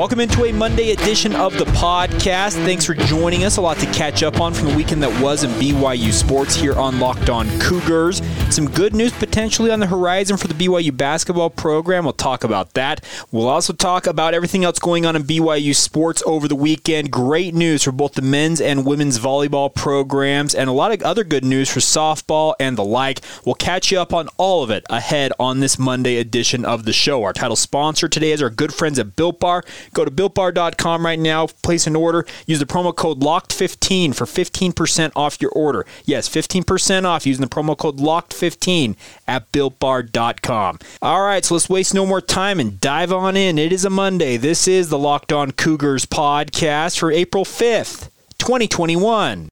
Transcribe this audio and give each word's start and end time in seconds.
Welcome 0.00 0.20
into 0.20 0.46
a 0.46 0.52
Monday 0.52 0.92
edition 0.92 1.36
of 1.36 1.58
the 1.58 1.66
podcast. 1.66 2.54
Thanks 2.64 2.86
for 2.86 2.94
joining 2.94 3.44
us. 3.44 3.58
A 3.58 3.60
lot 3.60 3.76
to 3.80 3.86
catch 3.92 4.22
up 4.22 4.40
on 4.40 4.54
from 4.54 4.68
the 4.68 4.74
weekend 4.74 5.02
that 5.02 5.22
was 5.22 5.44
in 5.44 5.50
BYU 5.50 6.10
sports 6.10 6.54
here 6.54 6.72
on 6.72 6.98
Locked 6.98 7.28
On 7.28 7.46
Cougars. 7.60 8.22
Some 8.48 8.70
good 8.70 8.94
news 8.94 9.12
potentially 9.12 9.70
on 9.70 9.78
the 9.78 9.86
horizon 9.86 10.38
for 10.38 10.48
the 10.48 10.54
BYU 10.54 10.96
basketball 10.96 11.50
program. 11.50 12.04
We'll 12.04 12.14
talk 12.14 12.44
about 12.44 12.72
that. 12.72 13.04
We'll 13.30 13.50
also 13.50 13.74
talk 13.74 14.06
about 14.06 14.32
everything 14.32 14.64
else 14.64 14.78
going 14.78 15.04
on 15.04 15.16
in 15.16 15.24
BYU 15.24 15.74
sports 15.74 16.22
over 16.24 16.48
the 16.48 16.56
weekend. 16.56 17.10
Great 17.10 17.54
news 17.54 17.82
for 17.82 17.92
both 17.92 18.14
the 18.14 18.22
men's 18.22 18.62
and 18.62 18.86
women's 18.86 19.18
volleyball 19.18 19.72
programs, 19.72 20.54
and 20.54 20.70
a 20.70 20.72
lot 20.72 20.92
of 20.92 21.02
other 21.02 21.24
good 21.24 21.44
news 21.44 21.68
for 21.68 21.80
softball 21.80 22.54
and 22.58 22.78
the 22.78 22.84
like. 22.84 23.20
We'll 23.44 23.54
catch 23.54 23.92
you 23.92 24.00
up 24.00 24.14
on 24.14 24.28
all 24.38 24.62
of 24.62 24.70
it 24.70 24.86
ahead 24.88 25.34
on 25.38 25.60
this 25.60 25.78
Monday 25.78 26.16
edition 26.16 26.64
of 26.64 26.86
the 26.86 26.94
show. 26.94 27.22
Our 27.22 27.34
title 27.34 27.54
sponsor 27.54 28.08
today 28.08 28.32
is 28.32 28.42
our 28.42 28.48
good 28.48 28.72
friends 28.72 28.98
at 28.98 29.14
Built 29.14 29.38
Bar. 29.38 29.62
Go 29.92 30.04
to 30.04 30.10
builtbar.com 30.10 31.04
right 31.04 31.18
now, 31.18 31.48
place 31.62 31.86
an 31.86 31.96
order, 31.96 32.26
use 32.46 32.58
the 32.58 32.66
promo 32.66 32.94
code 32.94 33.20
LOCKED15 33.20 34.14
for 34.14 34.24
15% 34.24 35.12
off 35.16 35.40
your 35.40 35.50
order. 35.52 35.86
Yes, 36.04 36.28
15% 36.28 37.04
off 37.04 37.26
using 37.26 37.42
the 37.42 37.48
promo 37.48 37.76
code 37.76 37.98
LOCKED15 37.98 38.96
at 39.26 39.50
builtbar.com. 39.52 40.78
All 41.02 41.22
right, 41.22 41.44
so 41.44 41.54
let's 41.54 41.68
waste 41.68 41.94
no 41.94 42.06
more 42.06 42.20
time 42.20 42.60
and 42.60 42.80
dive 42.80 43.12
on 43.12 43.36
in. 43.36 43.58
It 43.58 43.72
is 43.72 43.84
a 43.84 43.90
Monday. 43.90 44.36
This 44.36 44.68
is 44.68 44.88
the 44.88 44.98
Locked 44.98 45.32
On 45.32 45.50
Cougars 45.50 46.06
podcast 46.06 46.98
for 46.98 47.10
April 47.10 47.44
5th, 47.44 48.10
2021. 48.38 49.48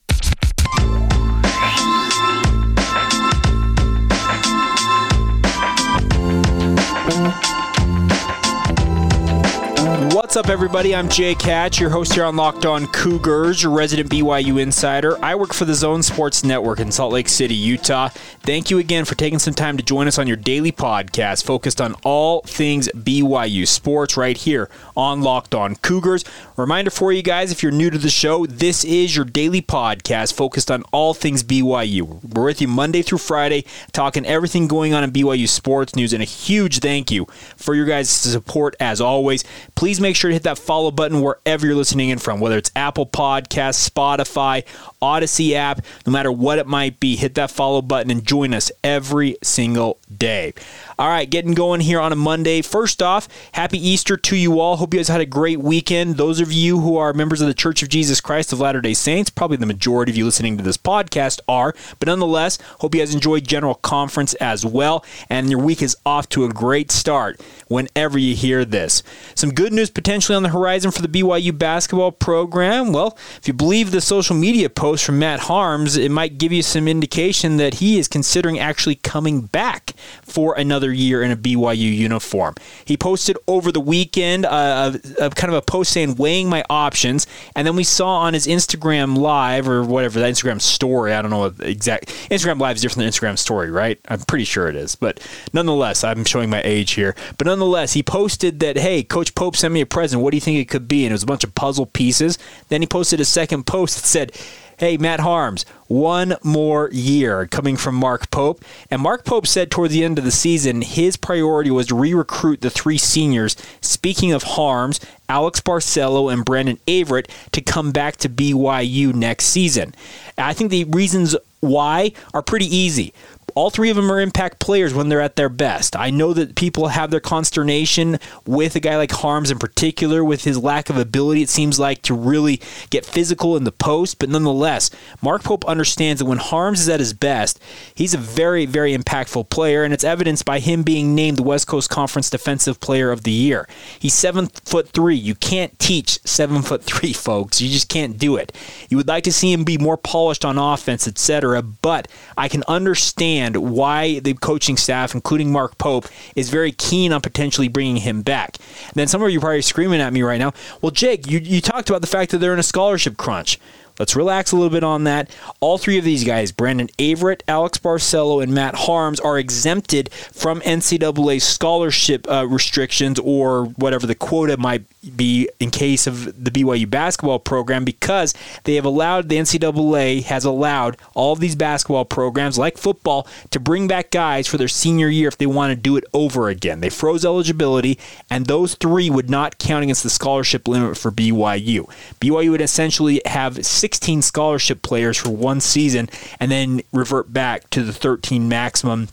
What's 9.98 10.36
up, 10.36 10.48
everybody? 10.48 10.94
I'm 10.94 11.08
Jake 11.08 11.42
Hatch, 11.42 11.80
your 11.80 11.90
host 11.90 12.12
here 12.12 12.22
on 12.22 12.36
Locked 12.36 12.64
On 12.64 12.86
Cougars, 12.86 13.64
your 13.64 13.72
resident 13.72 14.08
BYU 14.08 14.62
insider. 14.62 15.18
I 15.24 15.34
work 15.34 15.52
for 15.52 15.64
the 15.64 15.74
Zone 15.74 16.04
Sports 16.04 16.44
Network 16.44 16.78
in 16.78 16.92
Salt 16.92 17.12
Lake 17.12 17.28
City, 17.28 17.56
Utah. 17.56 18.08
Thank 18.42 18.70
you 18.70 18.78
again 18.78 19.04
for 19.04 19.16
taking 19.16 19.40
some 19.40 19.54
time 19.54 19.76
to 19.76 19.82
join 19.82 20.06
us 20.06 20.16
on 20.16 20.28
your 20.28 20.36
daily 20.36 20.70
podcast 20.70 21.42
focused 21.42 21.80
on 21.80 21.94
all 22.04 22.42
things 22.42 22.88
BYU 22.94 23.66
sports 23.66 24.16
right 24.16 24.36
here 24.36 24.70
on 24.96 25.20
Locked 25.22 25.56
On 25.56 25.74
Cougars. 25.74 26.24
Reminder 26.56 26.92
for 26.92 27.10
you 27.12 27.22
guys 27.22 27.50
if 27.50 27.64
you're 27.64 27.72
new 27.72 27.90
to 27.90 27.98
the 27.98 28.08
show, 28.08 28.46
this 28.46 28.84
is 28.84 29.16
your 29.16 29.24
daily 29.24 29.60
podcast 29.60 30.32
focused 30.32 30.70
on 30.70 30.84
all 30.92 31.12
things 31.12 31.42
BYU. 31.42 32.22
We're 32.22 32.44
with 32.44 32.60
you 32.60 32.68
Monday 32.68 33.02
through 33.02 33.18
Friday, 33.18 33.64
talking 33.90 34.24
everything 34.24 34.68
going 34.68 34.94
on 34.94 35.02
in 35.02 35.10
BYU 35.10 35.48
sports 35.48 35.96
news, 35.96 36.12
and 36.12 36.22
a 36.22 36.26
huge 36.26 36.78
thank 36.78 37.10
you 37.10 37.26
for 37.56 37.74
your 37.74 37.86
guys' 37.86 38.10
support 38.10 38.76
as 38.78 39.00
always. 39.00 39.42
Please 39.74 39.87
make 39.98 40.14
sure 40.14 40.28
to 40.28 40.34
hit 40.34 40.42
that 40.42 40.58
follow 40.58 40.90
button 40.90 41.22
wherever 41.22 41.66
you're 41.66 41.74
listening 41.74 42.10
in 42.10 42.18
from, 42.18 42.40
whether 42.40 42.58
it's 42.58 42.70
Apple 42.76 43.06
Podcasts, 43.06 43.88
Spotify, 43.88 44.64
Audacy 45.00 45.52
app, 45.54 45.84
no 46.06 46.12
matter 46.12 46.30
what 46.30 46.58
it 46.58 46.66
might 46.66 47.00
be, 47.00 47.16
hit 47.16 47.34
that 47.36 47.50
follow 47.50 47.80
button 47.80 48.10
and 48.10 48.26
join 48.26 48.52
us 48.52 48.70
every 48.84 49.36
single 49.42 49.98
day. 50.14 50.52
All 51.00 51.06
right, 51.06 51.30
getting 51.30 51.54
going 51.54 51.80
here 51.80 52.00
on 52.00 52.10
a 52.10 52.16
Monday. 52.16 52.60
First 52.60 53.04
off, 53.04 53.28
happy 53.52 53.78
Easter 53.78 54.16
to 54.16 54.34
you 54.34 54.58
all. 54.58 54.78
Hope 54.78 54.92
you 54.92 54.98
guys 54.98 55.06
had 55.06 55.20
a 55.20 55.26
great 55.26 55.60
weekend. 55.60 56.16
Those 56.16 56.40
of 56.40 56.50
you 56.50 56.80
who 56.80 56.96
are 56.96 57.12
members 57.12 57.40
of 57.40 57.46
the 57.46 57.54
Church 57.54 57.84
of 57.84 57.88
Jesus 57.88 58.20
Christ 58.20 58.52
of 58.52 58.58
Latter 58.58 58.80
day 58.80 58.94
Saints, 58.94 59.30
probably 59.30 59.58
the 59.58 59.66
majority 59.66 60.10
of 60.10 60.16
you 60.16 60.24
listening 60.24 60.56
to 60.56 60.64
this 60.64 60.76
podcast 60.76 61.38
are, 61.46 61.72
but 62.00 62.08
nonetheless, 62.08 62.58
hope 62.80 62.96
you 62.96 63.00
guys 63.00 63.14
enjoyed 63.14 63.46
General 63.46 63.76
Conference 63.76 64.34
as 64.34 64.66
well, 64.66 65.04
and 65.30 65.48
your 65.48 65.60
week 65.60 65.82
is 65.82 65.96
off 66.04 66.28
to 66.30 66.44
a 66.44 66.48
great 66.48 66.90
start 66.90 67.40
whenever 67.68 68.18
you 68.18 68.34
hear 68.34 68.64
this. 68.64 69.04
Some 69.36 69.54
good 69.54 69.72
news 69.72 69.90
potentially 69.90 70.34
on 70.34 70.42
the 70.42 70.48
horizon 70.48 70.90
for 70.90 71.02
the 71.02 71.06
BYU 71.06 71.56
basketball 71.56 72.10
program. 72.10 72.92
Well, 72.92 73.16
if 73.36 73.46
you 73.46 73.54
believe 73.54 73.92
the 73.92 74.00
social 74.00 74.34
media 74.34 74.68
post 74.68 75.04
from 75.04 75.20
Matt 75.20 75.42
Haarms, 75.42 75.96
it 75.96 76.10
might 76.10 76.38
give 76.38 76.50
you 76.50 76.64
some 76.64 76.88
indication 76.88 77.56
that 77.58 77.74
he 77.74 78.00
is 78.00 78.08
considering 78.08 78.58
actually 78.58 78.96
coming 78.96 79.42
back 79.42 79.92
for 80.22 80.56
another 80.56 80.87
year 80.92 81.22
in 81.22 81.30
a 81.30 81.36
BYU 81.36 81.94
uniform. 81.94 82.54
He 82.84 82.96
posted 82.96 83.36
over 83.46 83.72
the 83.72 83.80
weekend 83.80 84.44
uh, 84.46 84.92
a, 85.18 85.26
a 85.26 85.30
kind 85.30 85.52
of 85.52 85.58
a 85.58 85.62
post 85.62 85.92
saying 85.92 86.16
weighing 86.16 86.48
my 86.48 86.64
options, 86.68 87.26
and 87.54 87.66
then 87.66 87.76
we 87.76 87.84
saw 87.84 88.18
on 88.18 88.34
his 88.34 88.46
Instagram 88.46 89.16
live 89.16 89.68
or 89.68 89.82
whatever 89.84 90.20
that 90.20 90.32
Instagram 90.32 90.60
story. 90.60 91.12
I 91.12 91.22
don't 91.22 91.30
know 91.30 91.38
what 91.38 91.60
exact 91.60 92.08
Instagram 92.30 92.60
live 92.60 92.76
is 92.76 92.82
different 92.82 93.04
than 93.04 93.08
Instagram 93.08 93.38
story, 93.38 93.70
right? 93.70 93.98
I'm 94.08 94.20
pretty 94.20 94.44
sure 94.44 94.68
it 94.68 94.76
is, 94.76 94.94
but 94.94 95.20
nonetheless, 95.52 96.04
I'm 96.04 96.24
showing 96.24 96.50
my 96.50 96.62
age 96.64 96.92
here. 96.92 97.14
But 97.36 97.46
nonetheless, 97.46 97.92
he 97.92 98.02
posted 98.02 98.60
that 98.60 98.76
hey, 98.76 99.02
Coach 99.02 99.34
Pope 99.34 99.56
sent 99.56 99.74
me 99.74 99.80
a 99.80 99.86
present. 99.86 100.22
What 100.22 100.30
do 100.30 100.36
you 100.36 100.40
think 100.40 100.58
it 100.58 100.68
could 100.68 100.88
be? 100.88 101.04
And 101.04 101.12
it 101.12 101.14
was 101.14 101.22
a 101.22 101.26
bunch 101.26 101.44
of 101.44 101.54
puzzle 101.54 101.86
pieces. 101.86 102.38
Then 102.68 102.82
he 102.82 102.86
posted 102.86 103.20
a 103.20 103.24
second 103.24 103.66
post 103.66 103.96
that 103.96 104.06
said 104.06 104.32
hey, 104.78 104.96
Matt 104.96 105.20
Haarms, 105.20 105.64
one 105.88 106.36
more 106.44 106.88
year 106.92 107.46
coming 107.46 107.76
from 107.76 107.96
Mark 107.96 108.30
Pope. 108.30 108.64
And 108.90 109.02
Mark 109.02 109.24
Pope 109.24 109.46
said 109.46 109.70
toward 109.70 109.90
the 109.90 110.04
end 110.04 110.18
of 110.18 110.24
the 110.24 110.30
season, 110.30 110.82
his 110.82 111.16
priority 111.16 111.70
was 111.70 111.88
to 111.88 111.96
re 111.96 112.14
recruit 112.14 112.60
the 112.60 112.70
three 112.70 112.98
seniors, 112.98 113.56
speaking 113.80 114.32
of 114.32 114.44
Haarms, 114.44 115.04
Alex 115.28 115.60
Barcelo, 115.60 116.32
and 116.32 116.44
Brandon 116.44 116.78
Averette, 116.86 117.28
to 117.52 117.60
come 117.60 117.90
back 117.90 118.16
to 118.18 118.28
BYU 118.28 119.12
next 119.12 119.46
season. 119.46 119.94
I 120.36 120.54
think 120.54 120.70
the 120.70 120.84
reasons 120.84 121.36
why 121.60 122.12
are 122.32 122.42
pretty 122.42 122.74
easy 122.74 123.12
all 123.58 123.70
three 123.70 123.90
of 123.90 123.96
them 123.96 124.12
are 124.12 124.20
impact 124.20 124.60
players 124.60 124.94
when 124.94 125.08
they're 125.08 125.20
at 125.20 125.34
their 125.34 125.48
best. 125.48 125.96
I 125.96 126.10
know 126.10 126.32
that 126.32 126.54
people 126.54 126.86
have 126.88 127.10
their 127.10 127.18
consternation 127.18 128.20
with 128.46 128.76
a 128.76 128.80
guy 128.80 128.96
like 128.96 129.10
Haarms 129.10 129.50
in 129.50 129.58
particular, 129.58 130.22
with 130.22 130.44
his 130.44 130.56
lack 130.56 130.88
of 130.88 130.96
ability, 130.96 131.42
it 131.42 131.48
seems 131.48 131.76
like, 131.76 132.00
to 132.02 132.14
really 132.14 132.60
get 132.90 133.04
physical 133.04 133.56
in 133.56 133.64
the 133.64 133.72
post. 133.72 134.20
But 134.20 134.28
nonetheless, 134.28 134.92
Mark 135.20 135.42
Pope 135.42 135.64
understands 135.64 136.20
that 136.20 136.26
when 136.26 136.38
Haarms 136.38 136.78
is 136.78 136.88
at 136.88 137.00
his 137.00 137.12
best, 137.12 137.60
he's 137.92 138.14
a 138.14 138.18
very, 138.18 138.64
very 138.64 138.96
impactful 138.96 139.50
player, 139.50 139.82
and 139.82 139.92
it's 139.92 140.04
evidenced 140.04 140.44
by 140.44 140.60
him 140.60 140.84
being 140.84 141.16
named 141.16 141.38
the 141.38 141.42
West 141.42 141.66
Coast 141.66 141.90
Conference 141.90 142.30
Defensive 142.30 142.78
Player 142.78 143.10
of 143.10 143.24
the 143.24 143.32
Year. 143.32 143.68
He's 143.98 144.14
seven 144.14 144.46
foot 144.46 144.90
three. 144.90 145.16
You 145.16 145.34
can't 145.34 145.76
teach 145.80 146.20
seven 146.24 146.62
foot 146.62 146.84
three, 146.84 147.12
folks. 147.12 147.60
You 147.60 147.70
just 147.70 147.88
can't 147.88 148.18
do 148.18 148.36
it. 148.36 148.56
You 148.88 148.96
would 148.98 149.08
like 149.08 149.24
to 149.24 149.32
see 149.32 149.52
him 149.52 149.64
be 149.64 149.78
more 149.78 149.96
polished 149.96 150.44
on 150.44 150.58
offense, 150.58 151.08
etc. 151.08 151.60
But 151.60 152.06
I 152.36 152.46
can 152.46 152.62
understand 152.68 153.47
understand 153.48 153.76
why 153.76 154.20
the 154.20 154.34
coaching 154.34 154.76
staff, 154.76 155.14
including 155.14 155.52
Mark 155.52 155.78
Pope, 155.78 156.06
is 156.34 156.50
very 156.50 156.72
keen 156.72 157.12
on 157.12 157.20
potentially 157.20 157.68
bringing 157.68 157.96
him 157.96 158.22
back. 158.22 158.56
And 158.86 158.94
then 158.94 159.08
some 159.08 159.22
of 159.22 159.30
you 159.30 159.38
are 159.38 159.40
probably 159.40 159.62
screaming 159.62 160.00
at 160.00 160.12
me 160.12 160.22
right 160.22 160.38
now. 160.38 160.52
Well, 160.80 160.90
Jake, 160.90 161.26
you, 161.26 161.38
you 161.38 161.60
talked 161.60 161.88
about 161.90 162.00
the 162.00 162.06
fact 162.06 162.30
that 162.30 162.38
they're 162.38 162.52
in 162.52 162.58
a 162.58 162.64
scholarship 162.64 163.16
crunch. 163.16 163.58
Let's 163.98 164.16
relax 164.16 164.52
a 164.52 164.56
little 164.56 164.70
bit 164.70 164.84
on 164.84 165.04
that. 165.04 165.30
All 165.60 165.78
three 165.78 165.98
of 165.98 166.04
these 166.04 166.24
guys, 166.24 166.52
Brandon 166.52 166.88
Averette, 166.98 167.42
Alex 167.48 167.78
Barcelo, 167.78 168.42
and 168.42 168.54
Matt 168.54 168.74
Haarms, 168.74 169.24
are 169.24 169.38
exempted 169.38 170.12
from 170.12 170.60
NCAA 170.60 171.40
scholarship 171.42 172.30
uh, 172.30 172.46
restrictions 172.46 173.18
or 173.18 173.64
whatever 173.64 174.06
the 174.06 174.14
quota 174.14 174.56
might 174.56 174.84
be 175.16 175.48
in 175.60 175.70
case 175.70 176.06
of 176.06 176.24
the 176.42 176.50
BYU 176.50 176.88
basketball 176.88 177.38
program 177.38 177.84
because 177.84 178.34
they 178.64 178.74
have 178.74 178.84
allowed, 178.84 179.28
the 179.28 179.36
NCAA 179.36 180.24
has 180.24 180.44
allowed 180.44 180.96
all 181.14 181.32
of 181.32 181.40
these 181.40 181.56
basketball 181.56 182.04
programs, 182.04 182.58
like 182.58 182.78
football, 182.78 183.26
to 183.50 183.60
bring 183.60 183.88
back 183.88 184.10
guys 184.10 184.46
for 184.46 184.58
their 184.58 184.68
senior 184.68 185.08
year 185.08 185.28
if 185.28 185.38
they 185.38 185.46
want 185.46 185.70
to 185.70 185.76
do 185.76 185.96
it 185.96 186.04
over 186.12 186.48
again. 186.48 186.80
They 186.80 186.90
froze 186.90 187.24
eligibility, 187.24 187.98
and 188.30 188.46
those 188.46 188.74
three 188.74 189.10
would 189.10 189.30
not 189.30 189.58
count 189.58 189.82
against 189.82 190.02
the 190.02 190.10
scholarship 190.10 190.68
limit 190.68 190.96
for 190.96 191.10
BYU. 191.10 191.88
BYU 192.20 192.50
would 192.50 192.60
essentially 192.60 193.20
have 193.26 193.64
16 193.88 194.20
scholarship 194.20 194.82
players 194.82 195.16
for 195.16 195.30
one 195.30 195.62
season 195.62 196.10
and 196.38 196.50
then 196.50 196.82
revert 196.92 197.32
back 197.32 197.70
to 197.70 197.82
the 197.82 197.92
13 197.92 198.46
maximum 198.46 199.08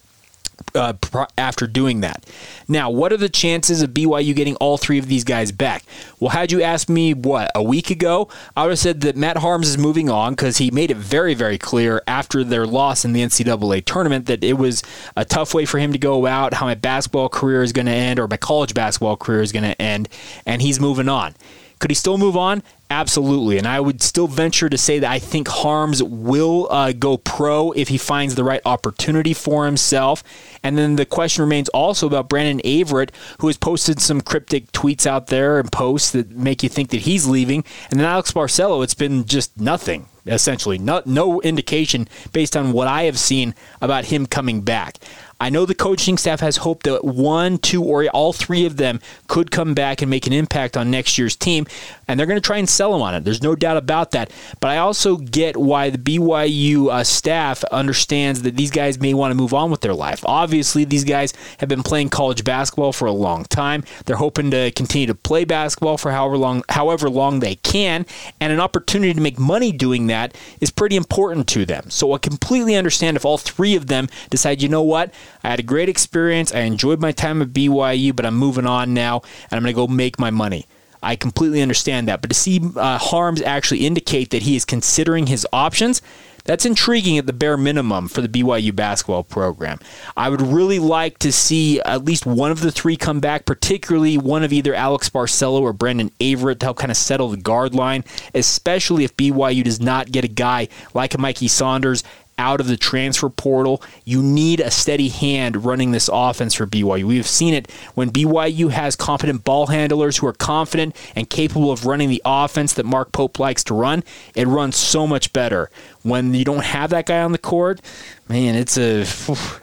uh, 0.74 0.94
after 1.38 1.66
doing 1.66 2.02
that. 2.02 2.26
Now, 2.68 2.90
what 2.90 3.14
are 3.14 3.18
the 3.18 3.30
chances 3.30 3.82
of 3.82 3.92
BYU 3.92 4.36
getting 4.36 4.58
all 4.58 4.78
three 4.78 5.00
of 5.00 5.08
these 5.08 5.24
guys 5.24 5.54
back? 5.54 5.86
Well, 6.20 6.32
had 6.32 6.52
you 6.52 6.62
asked 6.62 6.90
me, 6.90 7.14
what, 7.14 7.52
a 7.56 7.64
week 7.64 7.90
ago, 7.90 8.28
I 8.54 8.64
would 8.64 8.72
have 8.72 8.80
said 8.80 9.00
that 9.02 9.16
Matt 9.16 9.38
Haarms 9.38 9.64
is 9.64 9.78
moving 9.78 10.10
on 10.10 10.34
because 10.34 10.58
he 10.58 10.72
made 10.72 10.92
it 10.92 10.98
very, 10.98 11.36
very 11.36 11.58
clear 11.58 12.02
after 12.06 12.44
their 12.44 12.68
loss 12.68 13.06
in 13.06 13.14
the 13.14 13.22
NCAA 13.22 13.86
tournament 13.86 14.26
that 14.26 14.44
it 14.44 14.58
was 14.58 14.84
a 15.16 15.24
tough 15.24 15.54
way 15.54 15.64
for 15.64 15.80
him 15.80 15.94
to 15.94 15.98
go 15.98 16.26
out, 16.26 16.56
how 16.56 16.66
my 16.66 16.76
basketball 16.76 17.30
career 17.30 17.64
is 17.64 17.72
going 17.72 17.86
to 17.86 17.94
end, 17.94 18.20
or 18.20 18.28
my 18.28 18.38
college 18.38 18.74
basketball 18.74 19.16
career 19.16 19.42
is 19.42 19.54
going 19.54 19.64
to 19.64 19.82
end, 19.82 20.10
and 20.46 20.62
he's 20.62 20.82
moving 20.82 21.08
on. 21.08 21.34
Could 21.80 21.92
he 21.92 21.96
still 21.96 22.18
move 22.18 22.38
on? 22.38 22.64
Absolutely. 22.90 23.58
And 23.58 23.68
I 23.68 23.80
would 23.80 24.02
still 24.02 24.28
venture 24.28 24.70
to 24.70 24.78
say 24.78 25.00
that 25.00 25.12
I 25.12 25.18
think 25.18 25.48
Haarms 25.48 26.02
will 26.02 26.68
uh, 26.70 26.92
go 26.92 27.18
pro 27.18 27.72
if 27.72 27.88
he 27.88 27.98
finds 27.98 28.36
the 28.36 28.44
right 28.44 28.62
opportunity 28.64 29.34
for 29.34 29.66
himself. 29.66 30.24
And 30.62 30.78
then 30.78 30.96
the 30.96 31.06
question 31.06 31.44
remains 31.44 31.68
also 31.70 32.06
about 32.06 32.30
Brandon 32.30 32.62
Averette, 32.66 33.12
who 33.40 33.48
has 33.48 33.58
posted 33.58 34.00
some 34.00 34.22
cryptic 34.22 34.72
tweets 34.72 35.08
out 35.08 35.28
there 35.28 35.60
and 35.60 35.72
posts 35.72 36.12
that 36.12 36.32
make 36.32 36.62
you 36.62 36.70
think 36.70 36.92
that 36.92 37.02
he's 37.02 37.28
leaving. 37.28 37.64
And 37.90 38.00
then 38.00 38.08
Alex 38.08 38.32
Barcelo, 38.32 38.84
it's 38.84 38.94
been 38.94 39.26
just 39.26 39.60
nothing 39.60 40.08
essentially. 40.28 40.78
No, 40.78 41.02
no 41.06 41.42
indication 41.42 42.08
based 42.34 42.58
on 42.58 42.72
what 42.72 42.88
I 42.88 43.04
have 43.04 43.20
seen 43.20 43.54
about 43.82 44.06
him 44.06 44.26
coming 44.26 44.62
back. 44.62 44.98
I 45.40 45.50
know 45.50 45.66
the 45.66 45.76
coaching 45.76 46.18
staff 46.18 46.40
has 46.40 46.58
hope 46.58 46.84
that 46.84 47.04
one, 47.04 47.58
two, 47.58 47.84
or 47.84 48.06
all 48.08 48.32
three 48.32 48.66
of 48.66 48.78
them 48.78 49.02
could 49.28 49.52
come 49.52 49.74
back 49.74 50.02
and 50.02 50.10
make 50.10 50.28
an 50.28 50.34
impact 50.34 50.78
on 50.78 50.90
next 50.90 51.18
year's 51.18 51.36
team, 51.36 51.68
and 52.08 52.18
they're 52.18 52.28
going 52.28 52.42
to 52.42 52.46
try 52.46 52.58
and 52.58 52.70
sell 52.70 52.94
them 52.94 53.02
on 53.02 53.14
it. 53.16 53.26
There's 53.26 53.44
no 53.44 53.54
doubt 53.54 53.76
about 53.76 54.12
that. 54.12 54.32
But 54.62 54.72
I 54.72 54.78
also 54.78 55.18
get 55.18 55.58
why 55.58 55.90
the 55.90 55.98
BYU 55.98 56.90
uh, 56.90 57.04
staff 57.04 57.64
understands 57.66 58.44
that 58.44 58.56
these 58.56 58.72
guys 58.72 59.00
may 59.00 59.14
want 59.14 59.32
to 59.32 59.36
move 59.36 59.54
on 59.54 59.72
with 59.72 59.82
their 59.82 59.94
life. 59.94 60.24
Obviously, 60.26 60.86
these 60.86 61.04
guys 61.04 61.34
have 61.58 61.68
been 61.68 61.84
playing 61.84 62.10
college 62.10 62.46
basketball 62.46 62.94
for 62.94 63.06
a 63.06 63.12
long 63.12 63.44
time. 63.46 63.84
They're 64.06 64.16
hoping 64.16 64.52
to 64.52 64.72
continue 64.72 65.08
to 65.08 65.16
play 65.16 65.44
basketball 65.44 65.98
for 65.98 66.12
however 66.12 66.38
long, 66.38 66.64
however 66.70 67.10
long 67.10 67.42
they 67.42 67.56
can, 67.56 68.06
and 68.40 68.54
an 68.54 68.62
opportunity 68.62 69.14
to 69.14 69.22
make 69.22 69.38
money 69.38 69.74
doing 69.74 70.08
that 70.08 70.36
is 70.62 70.72
pretty 70.72 70.96
important 70.96 71.48
to 71.50 71.66
them. 71.66 71.90
So 71.90 72.14
I 72.14 72.20
completely 72.20 72.76
understand 72.76 73.18
if 73.18 73.26
all 73.26 73.38
three 73.38 73.76
of 73.76 73.88
them 73.88 74.08
decide, 74.30 74.62
you 74.62 74.70
know 74.70 74.82
what? 74.82 75.14
I 75.44 75.50
had 75.50 75.60
a 75.60 75.64
great 75.64 75.90
experience. 75.90 76.54
I 76.54 76.60
enjoyed 76.62 77.00
my 77.00 77.12
time 77.12 77.42
at 77.42 77.50
BYU, 77.50 78.16
but 78.16 78.26
I'm 78.26 78.36
moving 78.36 78.66
on 78.66 78.94
now 78.94 79.22
and 79.50 79.58
I'm 79.58 79.64
going 79.64 79.74
to 79.74 79.76
go 79.76 79.88
make 79.88 80.20
my 80.20 80.32
money. 80.32 80.68
I 81.04 81.16
completely 81.16 81.62
understand 81.62 82.08
that. 82.08 82.22
But 82.22 82.32
to 82.32 82.36
see 82.36 82.58
uh, 82.58 82.98
Haarms 82.98 83.42
actually 83.42 83.86
indicate 83.86 84.32
that 84.32 84.42
he 84.42 84.56
is 84.56 84.66
considering 84.66 85.28
his 85.28 85.46
options, 85.54 86.02
that's 86.46 86.66
intriguing 86.66 87.18
at 87.18 87.26
the 87.26 87.34
bare 87.34 87.58
minimum 87.58 88.08
for 88.08 88.22
the 88.22 88.28
BYU 88.28 88.74
basketball 88.76 89.24
program. 89.24 89.80
I 90.16 90.30
would 90.30 90.42
really 90.42 90.80
like 90.80 91.20
to 91.20 91.32
see 91.32 91.82
at 91.82 92.06
least 92.06 92.26
one 92.26 92.52
of 92.52 92.62
the 92.62 92.72
three 92.72 92.96
come 92.96 93.20
back, 93.20 93.46
particularly 93.46 94.18
one 94.18 94.44
of 94.44 94.54
either 94.54 94.74
Alex 94.74 95.10
Barcelo 95.10 95.62
or 95.62 95.74
Brandon 95.74 96.12
Averette 96.22 96.60
to 96.60 96.68
help 96.68 96.78
kind 96.78 96.92
of 96.92 96.98
settle 96.98 97.30
the 97.30 97.38
guard 97.38 97.74
line, 97.74 98.04
especially 98.34 99.04
if 99.04 99.18
BYU 99.18 99.64
does 99.64 99.82
not 99.82 100.12
get 100.12 100.24
a 100.24 100.30
guy 100.30 100.68
like 100.94 101.18
Mikey 101.18 101.48
Saunders 101.48 102.04
out 102.38 102.60
of 102.60 102.68
the 102.68 102.78
transfer 102.78 103.30
portal. 103.30 103.82
You 104.04 104.22
need 104.22 104.60
a 104.60 104.72
steady 104.72 105.10
hand 105.10 105.66
running 105.66 105.92
this 105.92 106.10
offense 106.12 106.54
for 106.54 106.68
BYU. 106.68 107.06
We've 107.06 107.28
seen 107.28 107.54
it 107.54 107.72
when 107.94 108.12
BYU 108.12 108.72
has 108.72 108.96
competent 108.96 109.44
ball 109.44 109.68
handlers 109.68 110.18
who 110.18 110.28
are 110.28 110.34
confident 110.34 110.96
and 111.16 111.30
capable 111.30 111.72
of 111.72 111.86
running 111.86 112.10
the 112.10 112.22
offense 112.26 112.74
that 112.74 112.86
Mark 112.86 113.12
Pope 113.12 113.40
likes 113.40 113.64
to 113.66 113.74
run. 113.74 114.04
It 114.36 114.48
runs 114.48 114.76
so 114.76 115.08
much 115.08 115.34
better. 115.34 115.70
When 116.04 116.34
you 116.34 116.46
don't 116.46 116.64
have 116.64 116.90
that 116.92 117.06
guy 117.06 117.22
on 117.22 117.32
the 117.32 117.38
court, 117.38 117.82
man, 118.28 118.56
it's 118.56 118.78
a 118.78 119.02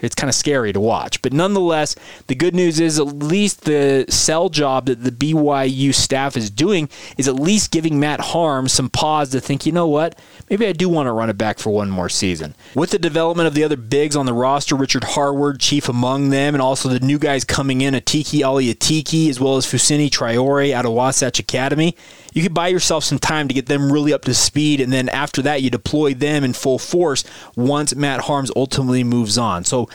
it's 0.00 0.14
kind 0.14 0.28
of 0.28 0.34
scary 0.34 0.72
to 0.72 0.80
watch. 0.80 1.20
But 1.22 1.32
nonetheless, 1.32 1.96
the 2.26 2.34
good 2.34 2.54
news 2.54 2.80
is 2.80 2.98
at 2.98 3.06
least 3.06 3.62
the 3.62 4.06
sell 4.08 4.48
job 4.48 4.86
that 4.86 5.02
the 5.02 5.10
BYU 5.10 5.94
staff 5.94 6.36
is 6.36 6.50
doing 6.50 6.88
is 7.16 7.28
at 7.28 7.34
least 7.34 7.70
giving 7.70 7.98
Matt 7.98 8.20
Harm 8.20 8.68
some 8.68 8.88
pause 8.88 9.30
to 9.30 9.40
think, 9.40 9.66
you 9.66 9.72
know 9.72 9.88
what, 9.88 10.18
maybe 10.48 10.66
I 10.66 10.72
do 10.72 10.88
want 10.88 11.06
to 11.06 11.12
run 11.12 11.30
it 11.30 11.38
back 11.38 11.58
for 11.58 11.70
one 11.70 11.90
more 11.90 12.08
season. 12.08 12.54
With 12.74 12.90
the 12.90 12.98
development 12.98 13.46
of 13.46 13.54
the 13.54 13.64
other 13.64 13.76
bigs 13.76 14.16
on 14.16 14.26
the 14.26 14.34
roster, 14.34 14.76
Richard 14.76 15.04
Harward, 15.04 15.60
chief 15.60 15.88
among 15.88 16.30
them, 16.30 16.54
and 16.54 16.62
also 16.62 16.88
the 16.88 17.00
new 17.00 17.18
guys 17.18 17.44
coming 17.44 17.80
in, 17.80 17.94
Atiki 17.94 18.42
Ally 18.42 18.64
Atiki, 18.64 19.28
as 19.28 19.40
well 19.40 19.56
as 19.56 19.66
Fousseyni 19.66 20.08
Traore 20.08 20.72
out 20.72 20.86
of 20.86 20.92
Wasatch 20.92 21.38
Academy, 21.38 21.96
you 22.32 22.42
could 22.42 22.54
buy 22.54 22.68
yourself 22.68 23.04
some 23.04 23.18
time 23.18 23.48
to 23.48 23.54
get 23.54 23.66
them 23.66 23.92
really 23.92 24.12
up 24.12 24.24
to 24.24 24.34
speed, 24.34 24.80
and 24.80 24.92
then 24.92 25.08
after 25.08 25.42
that, 25.42 25.62
you 25.62 25.70
deploy 25.70 26.14
them 26.14 26.44
in 26.44 26.52
full 26.52 26.78
force 26.78 27.24
once 27.56 27.94
Matt 27.94 28.22
Haarms 28.22 28.50
ultimately 28.56 29.04
moves 29.04 29.38
on. 29.38 29.64
So 29.64 29.88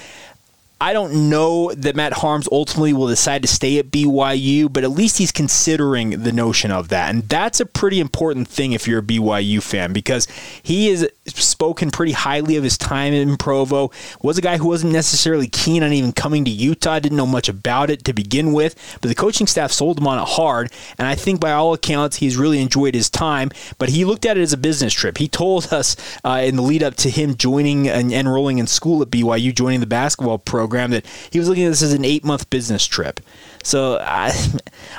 I 0.80 0.94
don't 0.94 1.30
know 1.30 1.72
that 1.74 1.96
Matt 1.96 2.14
Haarms 2.14 2.48
ultimately 2.52 2.94
will 2.94 3.08
decide 3.08 3.42
to 3.42 3.48
stay 3.48 3.80
at 3.80 3.90
BYU, 3.90 4.72
but 4.72 4.84
at 4.84 4.92
least 4.92 5.18
he's 5.18 5.32
considering 5.32 6.22
the 6.22 6.32
notion 6.32 6.70
of 6.70 6.90
that. 6.90 7.10
And 7.10 7.28
that's 7.28 7.60
a 7.60 7.66
pretty 7.66 8.00
important 8.00 8.48
thing 8.48 8.74
if 8.74 8.88
you're 8.88 9.00
a 9.00 9.04
BYU 9.04 9.62
fan 9.64 9.92
because 9.92 10.28
he 10.62 10.90
has 10.90 11.08
spoken 11.26 11.90
pretty 11.90 12.12
highly 12.12 12.58
of 12.58 12.64
his 12.64 12.78
time 12.78 13.12
in 13.12 13.38
Provo. 13.38 13.90
Was 14.22 14.38
a 14.38 14.42
guy 14.42 14.58
who 14.58 14.68
wasn't 14.68 14.94
necessarily 14.94 15.48
keen 15.48 15.82
on 15.82 15.94
even 15.94 16.12
coming 16.12 16.46
to 16.46 16.52
Utah, 16.52 17.00
didn't 17.00 17.18
know 17.18 17.26
much 17.26 17.50
about 17.50 17.90
it 17.90 18.04
to 18.06 18.14
begin 18.14 18.54
with, 18.54 18.76
but 19.02 19.08
the 19.08 19.16
coaching 19.16 19.48
staff 19.48 19.72
sold 19.72 19.98
him 19.98 20.06
on 20.06 20.20
it 20.20 20.28
hard. 20.28 20.72
And 21.00 21.08
I 21.08 21.16
think 21.16 21.40
by 21.40 21.54
all 21.54 21.74
accounts, 21.74 22.18
he's 22.18 22.38
really 22.38 22.62
enjoyed 22.62 22.94
his 22.94 23.10
time, 23.10 23.50
but 23.80 23.90
he 23.90 24.06
looked 24.06 24.28
at 24.28 24.38
it 24.38 24.42
as 24.42 24.54
a 24.54 24.58
business 24.58 24.94
trip. 24.94 25.18
He 25.18 25.28
told 25.28 25.74
us 25.74 25.96
uh, 26.24 26.42
in 26.44 26.56
the 26.56 26.62
lead 26.62 26.84
up 26.84 26.94
to 26.98 27.10
him 27.10 27.36
joining 27.36 27.90
and 27.90 28.14
enrolling 28.14 28.60
in 28.60 28.68
school 28.68 29.02
at 29.02 29.10
BYU, 29.10 29.56
joining 29.56 29.80
the 29.80 29.88
basketball 29.88 30.38
program 30.38 30.67
program 30.68 30.92
that 30.92 31.06
he 31.32 31.40
was 31.40 31.48
looking 31.48 31.64
at 31.64 31.70
this 31.70 31.82
as 31.82 31.94
an 31.94 32.04
eight 32.04 32.26
month 32.26 32.50
business 32.50 32.86
trip. 32.86 33.22
So 33.68 33.98
I, 34.02 34.32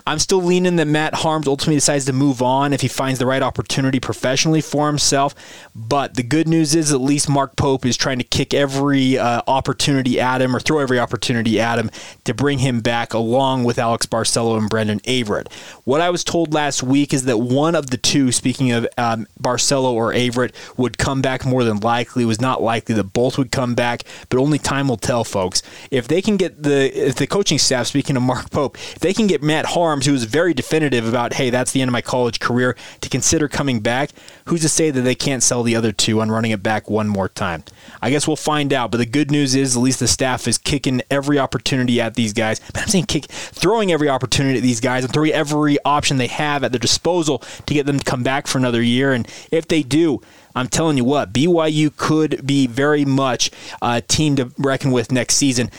I'm 0.07 0.19
still 0.19 0.43
leaning 0.43 0.77
that 0.77 0.85
Matt 0.85 1.15
Haarms 1.15 1.47
ultimately 1.47 1.77
decides 1.77 2.05
to 2.05 2.13
move 2.13 2.43
on 2.43 2.75
if 2.75 2.83
he 2.83 2.89
finds 2.89 3.19
the 3.19 3.25
right 3.25 3.41
opportunity 3.41 3.99
professionally 3.99 4.61
for 4.61 4.89
himself. 4.89 5.35
But 5.75 6.17
the 6.17 6.23
good 6.23 6.47
news 6.47 6.75
is 6.75 6.93
at 6.93 7.01
least 7.01 7.31
Mark 7.31 7.57
Pope 7.57 7.87
is 7.87 7.97
trying 7.97 8.19
to 8.19 8.25
kick 8.25 8.53
every 8.53 9.17
uh, 9.17 9.41
opportunity 9.47 10.21
at 10.21 10.43
him 10.43 10.55
or 10.55 10.61
throw 10.61 10.81
every 10.81 10.99
opportunity 10.99 11.59
at 11.59 11.79
him 11.79 11.91
to 12.25 12.35
bring 12.35 12.59
him 12.59 12.81
back 12.81 13.15
along 13.15 13.65
with 13.65 13.79
Alex 13.79 14.05
Barcelo 14.05 14.59
and 14.59 14.69
Brandon 14.69 15.01
Averette. 15.07 15.51
What 15.85 16.03
I 16.03 16.11
was 16.11 16.23
told 16.23 16.53
last 16.53 16.83
week 16.83 17.15
is 17.15 17.25
that 17.25 17.39
one 17.39 17.75
of 17.75 17.89
the 17.89 17.97
two, 17.97 18.33
speaking 18.33 18.71
of 18.73 18.87
um, 18.99 19.27
Barcelo 19.43 19.93
or 19.93 20.13
Averette, 20.13 20.55
would 20.77 20.99
come 20.99 21.23
back 21.23 21.47
more 21.47 21.65
than 21.65 21.81
likely. 21.81 22.25
It 22.25 22.27
was 22.27 22.41
not 22.43 22.61
likely 22.61 22.95
that 22.97 23.15
both 23.15 23.39
would 23.39 23.51
come 23.51 23.75
back, 23.75 24.03
but 24.29 24.39
only 24.39 24.59
time 24.59 24.89
will 24.89 24.99
tell, 24.99 25.25
folks. 25.25 25.63
If 25.91 26.07
they 26.07 26.21
can 26.21 26.37
get 26.37 26.63
the 26.63 27.09
if 27.09 27.15
the 27.15 27.27
coaching 27.27 27.59
staff, 27.59 27.87
speaking 27.87 28.15
of 28.15 28.23
Mark 28.23 28.51
Pope, 28.59 28.77
they 28.99 29.15
can 29.15 29.29
get 29.29 29.41
Matt 29.41 29.67
Haarms, 29.67 30.05
who 30.05 30.11
was 30.11 30.25
very 30.25 30.53
definitive 30.53 31.07
about, 31.07 31.35
hey, 31.35 31.49
that's 31.49 31.71
the 31.71 31.81
end 31.81 31.89
of 31.89 31.93
my 31.93 32.01
college 32.01 32.41
career, 32.41 32.77
to 33.01 33.09
consider 33.09 33.47
coming 33.47 33.79
back, 33.79 34.11
who's 34.47 34.63
to 34.63 34.69
say 34.69 34.91
that 34.91 35.03
they 35.03 35.15
can't 35.15 35.45
sell 35.45 35.63
the 35.63 35.77
other 35.77 35.93
two 35.93 36.21
on 36.21 36.29
running 36.29 36.51
it 36.51 36.61
back 36.61 36.91
one 36.91 37.07
more 37.07 37.29
time? 37.29 37.63
I 38.03 38.11
guess 38.11 38.27
we'll 38.27 38.35
find 38.35 38.73
out. 38.73 38.91
But 38.91 38.99
the 38.99 39.07
good 39.07 39.31
news 39.31 39.55
is, 39.55 39.77
at 39.77 39.81
least 39.81 40.01
the 40.01 40.09
staff 40.09 40.49
is 40.49 40.59
kicking 40.59 41.03
every 41.09 41.39
opportunity 41.39 42.01
at 42.01 42.15
these 42.15 42.33
guys. 42.33 42.59
But 42.59 42.83
I'm 42.83 42.89
saying 42.89 43.05
kick, 43.05 43.27
throwing 43.27 43.93
every 43.93 44.09
opportunity 44.09 44.59
at 44.59 44.63
these 44.65 44.81
guys 44.81 45.05
and 45.05 45.13
throwing 45.13 45.31
every 45.31 45.79
option 45.85 46.17
they 46.17 46.27
have 46.27 46.65
at 46.65 46.73
their 46.73 46.81
disposal 46.81 47.39
to 47.67 47.75
get 47.75 47.87
them 47.87 48.01
to 48.01 48.05
come 48.05 48.25
back 48.25 48.49
for 48.49 48.59
another 48.59 48.83
year. 48.83 49.13
And 49.13 49.29
if 49.53 49.69
they 49.69 49.85
do, 49.85 50.21
I'm 50.57 50.67
telling 50.67 50.97
you 50.97 51.05
what, 51.05 51.33
BYU 51.33 51.97
could 51.97 52.45
be 52.45 52.67
very 52.67 53.05
much 53.05 53.53
a 53.81 54.01
team 54.01 54.35
to 54.35 54.51
reckon 54.59 54.91
with 54.91 55.13
next 55.13 55.37
season 55.37 55.71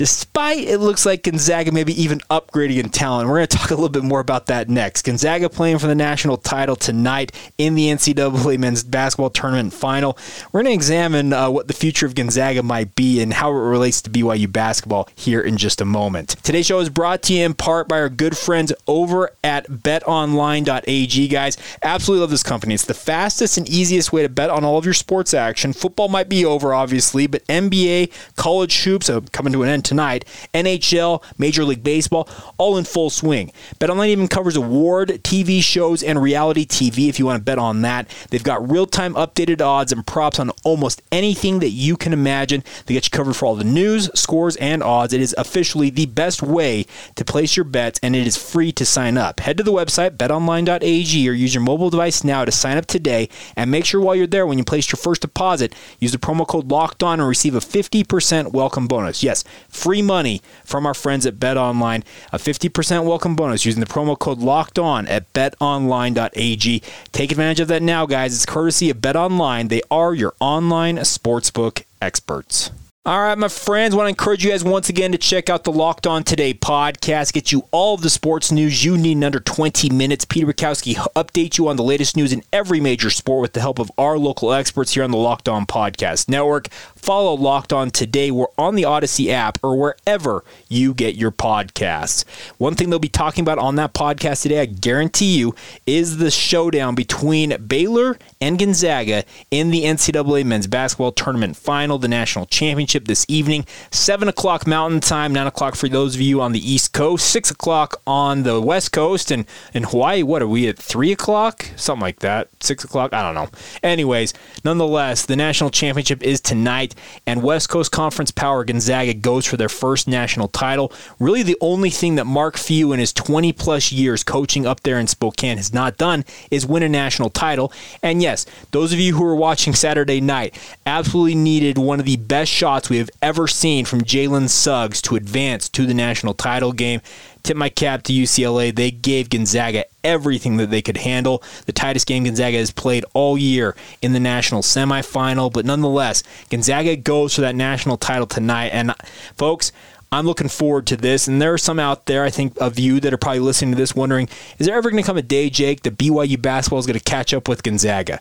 despite 0.00 0.66
it 0.66 0.78
looks 0.78 1.04
like 1.04 1.24
Gonzaga 1.24 1.72
maybe 1.72 1.92
even 2.02 2.20
upgrading 2.30 2.82
in 2.82 2.88
talent. 2.88 3.28
We're 3.28 3.36
going 3.36 3.48
to 3.48 3.56
talk 3.58 3.70
a 3.70 3.74
little 3.74 3.90
bit 3.90 4.02
more 4.02 4.20
about 4.20 4.46
that 4.46 4.70
next. 4.70 5.02
Gonzaga 5.02 5.50
playing 5.50 5.78
for 5.78 5.88
the 5.88 5.94
national 5.94 6.38
title 6.38 6.74
tonight 6.74 7.32
in 7.58 7.74
the 7.74 7.88
NCAA 7.88 8.58
men's 8.58 8.82
basketball 8.82 9.28
tournament 9.28 9.74
final. 9.74 10.16
We're 10.52 10.62
going 10.62 10.72
to 10.72 10.74
examine 10.74 11.34
uh, 11.34 11.50
what 11.50 11.68
the 11.68 11.74
future 11.74 12.06
of 12.06 12.14
Gonzaga 12.14 12.62
might 12.62 12.94
be 12.94 13.20
and 13.20 13.30
how 13.30 13.50
it 13.50 13.58
relates 13.58 14.00
to 14.00 14.08
BYU 14.08 14.50
basketball 14.50 15.06
here 15.16 15.42
in 15.42 15.58
just 15.58 15.82
a 15.82 15.84
moment. 15.84 16.30
Today's 16.42 16.64
show 16.64 16.78
is 16.78 16.88
brought 16.88 17.22
to 17.24 17.34
you 17.34 17.44
in 17.44 17.52
part 17.52 17.86
by 17.86 18.00
our 18.00 18.08
good 18.08 18.38
friends 18.38 18.72
over 18.86 19.32
at 19.44 19.66
betonline.ag, 19.66 21.28
guys. 21.28 21.58
Absolutely 21.82 22.22
love 22.22 22.30
this 22.30 22.42
company. 22.42 22.72
It's 22.72 22.86
the 22.86 22.94
fastest 22.94 23.58
and 23.58 23.68
easiest 23.68 24.14
way 24.14 24.22
to 24.22 24.30
bet 24.30 24.48
on 24.48 24.64
all 24.64 24.78
of 24.78 24.86
your 24.86 24.94
sports 24.94 25.34
action. 25.34 25.74
Football 25.74 26.08
might 26.08 26.30
be 26.30 26.42
over, 26.42 26.72
obviously, 26.72 27.26
but 27.26 27.46
NBA, 27.48 28.10
college 28.36 28.84
hoops 28.84 29.10
are 29.10 29.20
coming 29.20 29.52
to 29.52 29.62
an 29.62 29.68
end 29.68 29.89
tonight. 29.90 30.24
NHL, 30.54 31.22
Major 31.36 31.64
League 31.64 31.82
Baseball, 31.82 32.28
all 32.58 32.76
in 32.78 32.84
full 32.84 33.10
swing. 33.10 33.52
BetOnline 33.80 34.08
even 34.08 34.28
covers 34.28 34.54
award 34.54 35.08
TV 35.24 35.60
shows 35.60 36.02
and 36.04 36.22
reality 36.22 36.64
TV 36.64 37.08
if 37.08 37.18
you 37.18 37.26
want 37.26 37.40
to 37.40 37.44
bet 37.44 37.58
on 37.58 37.82
that. 37.82 38.08
They've 38.30 38.42
got 38.42 38.70
real 38.70 38.86
time 38.86 39.14
updated 39.14 39.60
odds 39.60 39.90
and 39.90 40.06
props 40.06 40.38
on 40.38 40.50
almost 40.62 41.02
anything 41.10 41.58
that 41.58 41.70
you 41.70 41.96
can 41.96 42.12
imagine. 42.12 42.62
They 42.86 42.94
get 42.94 43.06
you 43.06 43.10
covered 43.10 43.34
for 43.34 43.46
all 43.46 43.56
the 43.56 43.64
news, 43.64 44.08
scores, 44.14 44.54
and 44.56 44.80
odds. 44.80 45.12
It 45.12 45.20
is 45.20 45.34
officially 45.36 45.90
the 45.90 46.06
best 46.06 46.40
way 46.40 46.86
to 47.16 47.24
place 47.24 47.56
your 47.56 47.64
bets, 47.64 47.98
and 48.00 48.14
it 48.14 48.28
is 48.28 48.36
free 48.36 48.70
to 48.72 48.86
sign 48.86 49.18
up. 49.18 49.40
Head 49.40 49.56
to 49.56 49.64
the 49.64 49.72
website, 49.72 50.16
betonline.ag, 50.16 51.28
or 51.28 51.32
use 51.32 51.52
your 51.52 51.64
mobile 51.64 51.90
device 51.90 52.22
now 52.22 52.44
to 52.44 52.52
sign 52.52 52.76
up 52.76 52.86
today. 52.86 53.28
And 53.56 53.72
make 53.72 53.84
sure 53.84 54.00
while 54.00 54.14
you're 54.14 54.28
there, 54.28 54.46
when 54.46 54.58
you 54.58 54.64
place 54.64 54.92
your 54.92 54.98
first 54.98 55.22
deposit, 55.22 55.74
use 55.98 56.12
the 56.12 56.18
promo 56.18 56.46
code 56.46 56.70
LOCKED 56.70 57.02
ON 57.02 57.18
and 57.18 57.28
receive 57.28 57.56
a 57.56 57.58
50% 57.58 58.52
welcome 58.52 58.86
bonus. 58.86 59.22
Yes, 59.24 59.42
free 59.80 60.02
money 60.02 60.42
from 60.64 60.84
our 60.84 60.94
friends 60.94 61.24
at 61.24 61.40
Bet 61.40 61.56
Online. 61.56 62.04
A 62.32 62.38
50% 62.38 63.04
welcome 63.04 63.34
bonus 63.34 63.64
using 63.64 63.80
the 63.80 63.86
promo 63.86 64.18
code 64.18 64.38
Locked 64.38 64.78
On 64.78 65.06
at 65.08 65.32
BetOnline.ag. 65.32 66.82
Take 67.12 67.30
advantage 67.30 67.60
of 67.60 67.68
that 67.68 67.82
now, 67.82 68.04
guys. 68.04 68.34
It's 68.34 68.44
courtesy 68.44 68.90
of 68.90 69.00
Bet 69.00 69.16
Online. 69.16 69.68
They 69.68 69.82
are 69.90 70.14
your 70.14 70.34
online 70.38 70.96
sportsbook 70.98 71.84
experts. 72.02 72.70
All 73.06 73.18
right, 73.18 73.38
my 73.38 73.48
friends, 73.48 73.94
I 73.94 73.96
want 73.96 74.08
to 74.08 74.10
encourage 74.10 74.44
you 74.44 74.50
guys 74.50 74.62
once 74.62 74.90
again 74.90 75.12
to 75.12 75.18
check 75.18 75.48
out 75.48 75.64
the 75.64 75.72
Locked 75.72 76.06
On 76.06 76.22
Today 76.22 76.52
podcast. 76.52 77.32
Get 77.32 77.50
you 77.50 77.66
all 77.70 77.94
of 77.94 78.02
the 78.02 78.10
sports 78.10 78.52
news 78.52 78.84
you 78.84 78.98
need 78.98 79.12
in 79.12 79.24
under 79.24 79.40
20 79.40 79.88
minutes. 79.88 80.26
Peter 80.26 80.46
Bukowski 80.46 80.96
updates 81.16 81.56
you 81.56 81.68
on 81.68 81.76
the 81.76 81.82
latest 81.82 82.14
news 82.14 82.30
in 82.30 82.42
every 82.52 82.78
major 82.78 83.08
sport 83.08 83.40
with 83.40 83.54
the 83.54 83.60
help 83.60 83.78
of 83.78 83.90
our 83.96 84.18
local 84.18 84.52
experts 84.52 84.92
here 84.92 85.02
on 85.02 85.12
the 85.12 85.16
Locked 85.16 85.48
On 85.48 85.64
Podcast 85.64 86.28
Network. 86.28 86.68
Follow 87.00 87.34
Locked 87.34 87.72
On 87.72 87.90
Today. 87.90 88.30
We're 88.30 88.46
on 88.58 88.74
the 88.74 88.82
Audacy 88.82 89.28
app 89.30 89.58
or 89.62 89.76
wherever 89.76 90.44
you 90.68 90.92
get 90.92 91.14
your 91.14 91.30
podcasts. 91.30 92.24
One 92.58 92.74
thing 92.74 92.90
they'll 92.90 92.98
be 92.98 93.08
talking 93.08 93.42
about 93.42 93.58
on 93.58 93.76
that 93.76 93.94
podcast 93.94 94.42
today, 94.42 94.60
I 94.60 94.66
guarantee 94.66 95.38
you, 95.38 95.54
is 95.86 96.18
the 96.18 96.30
showdown 96.30 96.94
between 96.94 97.56
Baylor 97.66 98.18
and 98.40 98.58
Gonzaga 98.58 99.24
in 99.50 99.70
the 99.70 99.84
NCAA 99.84 100.44
men's 100.44 100.66
basketball 100.66 101.12
tournament 101.12 101.56
final, 101.56 101.98
the 101.98 102.08
national 102.08 102.46
championship 102.46 103.06
this 103.06 103.24
evening. 103.28 103.64
7 103.90 104.28
o'clock 104.28 104.66
Mountain 104.66 105.00
Time, 105.00 105.32
9 105.32 105.46
o'clock 105.46 105.76
for 105.76 105.88
those 105.88 106.14
of 106.14 106.20
you 106.20 106.40
on 106.40 106.52
the 106.52 106.72
East 106.72 106.92
Coast, 106.92 107.26
6 107.30 107.50
o'clock 107.50 108.00
on 108.06 108.42
the 108.42 108.60
West 108.60 108.92
Coast, 108.92 109.30
and 109.30 109.46
in 109.72 109.84
Hawaii, 109.84 110.22
what 110.22 110.42
are 110.42 110.48
we 110.48 110.68
at 110.68 110.78
3 110.78 111.12
o'clock? 111.12 111.66
Something 111.76 112.02
like 112.02 112.20
that. 112.20 112.48
6 112.60 112.84
o'clock? 112.84 113.12
I 113.12 113.22
don't 113.22 113.34
know. 113.34 113.48
Anyways, 113.82 114.34
nonetheless, 114.64 115.24
the 115.26 115.36
national 115.36 115.70
championship 115.70 116.22
is 116.22 116.40
tonight, 116.40 116.89
and 117.26 117.42
West 117.42 117.68
Coast 117.68 117.92
Conference 117.92 118.30
power 118.30 118.64
Gonzaga 118.64 119.14
goes 119.14 119.46
for 119.46 119.56
their 119.56 119.68
first 119.68 120.08
national 120.08 120.48
title. 120.48 120.92
Really, 121.18 121.42
the 121.42 121.56
only 121.60 121.90
thing 121.90 122.16
that 122.16 122.26
Mark 122.26 122.56
Few 122.56 122.92
in 122.92 123.00
his 123.00 123.12
20 123.12 123.52
plus 123.52 123.92
years 123.92 124.22
coaching 124.22 124.66
up 124.66 124.80
there 124.80 124.98
in 124.98 125.06
Spokane 125.06 125.56
has 125.56 125.72
not 125.72 125.96
done 125.96 126.24
is 126.50 126.66
win 126.66 126.82
a 126.82 126.88
national 126.88 127.30
title. 127.30 127.72
And 128.02 128.22
yes, 128.22 128.46
those 128.70 128.92
of 128.92 128.98
you 128.98 129.14
who 129.14 129.24
are 129.24 129.34
watching 129.34 129.74
Saturday 129.74 130.20
night 130.20 130.58
absolutely 130.86 131.34
needed 131.34 131.78
one 131.78 132.00
of 132.00 132.06
the 132.06 132.16
best 132.16 132.50
shots 132.50 132.90
we 132.90 132.98
have 132.98 133.10
ever 133.22 133.46
seen 133.46 133.84
from 133.84 134.02
Jalen 134.02 134.48
Suggs 134.48 135.02
to 135.02 135.16
advance 135.16 135.68
to 135.70 135.86
the 135.86 135.94
national 135.94 136.34
title 136.34 136.72
game. 136.72 137.00
Tip 137.42 137.56
my 137.56 137.68
cap 137.68 138.02
to 138.04 138.12
UCLA. 138.12 138.74
They 138.74 138.90
gave 138.90 139.30
Gonzaga 139.30 139.84
everything 140.04 140.56
that 140.58 140.70
they 140.70 140.82
could 140.82 140.98
handle. 140.98 141.42
The 141.66 141.72
tightest 141.72 142.06
game 142.06 142.24
Gonzaga 142.24 142.58
has 142.58 142.70
played 142.70 143.04
all 143.14 143.36
year 143.36 143.76
in 144.02 144.12
the 144.12 144.20
national 144.20 144.62
semifinal, 144.62 145.52
but 145.52 145.64
nonetheless, 145.64 146.22
Gonzaga 146.48 146.96
goes 146.96 147.34
for 147.34 147.40
that 147.42 147.54
national 147.54 147.96
title 147.96 148.26
tonight. 148.26 148.68
And 148.68 148.94
folks, 149.36 149.72
I'm 150.12 150.26
looking 150.26 150.48
forward 150.48 150.86
to 150.88 150.96
this. 150.96 151.28
And 151.28 151.40
there 151.40 151.52
are 151.52 151.58
some 151.58 151.78
out 151.78 152.06
there, 152.06 152.24
I 152.24 152.30
think, 152.30 152.60
of 152.60 152.78
you 152.78 153.00
that 153.00 153.12
are 153.12 153.18
probably 153.18 153.40
listening 153.40 153.72
to 153.72 153.76
this 153.76 153.94
wondering, 153.94 154.28
is 154.58 154.66
there 154.66 154.76
ever 154.76 154.90
going 154.90 155.02
to 155.02 155.06
come 155.06 155.16
a 155.16 155.22
day, 155.22 155.50
Jake, 155.50 155.82
that 155.82 155.98
BYU 155.98 156.40
basketball 156.40 156.80
is 156.80 156.86
going 156.86 156.98
to 156.98 157.04
catch 157.04 157.32
up 157.32 157.48
with 157.48 157.62
Gonzaga? 157.62 158.20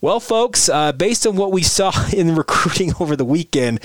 Well, 0.00 0.18
folks, 0.18 0.70
uh, 0.70 0.92
based 0.92 1.26
on 1.26 1.36
what 1.36 1.52
we 1.52 1.62
saw 1.62 1.92
in 2.12 2.34
recruiting 2.34 2.94
over 2.98 3.16
the 3.16 3.24
weekend, 3.24 3.80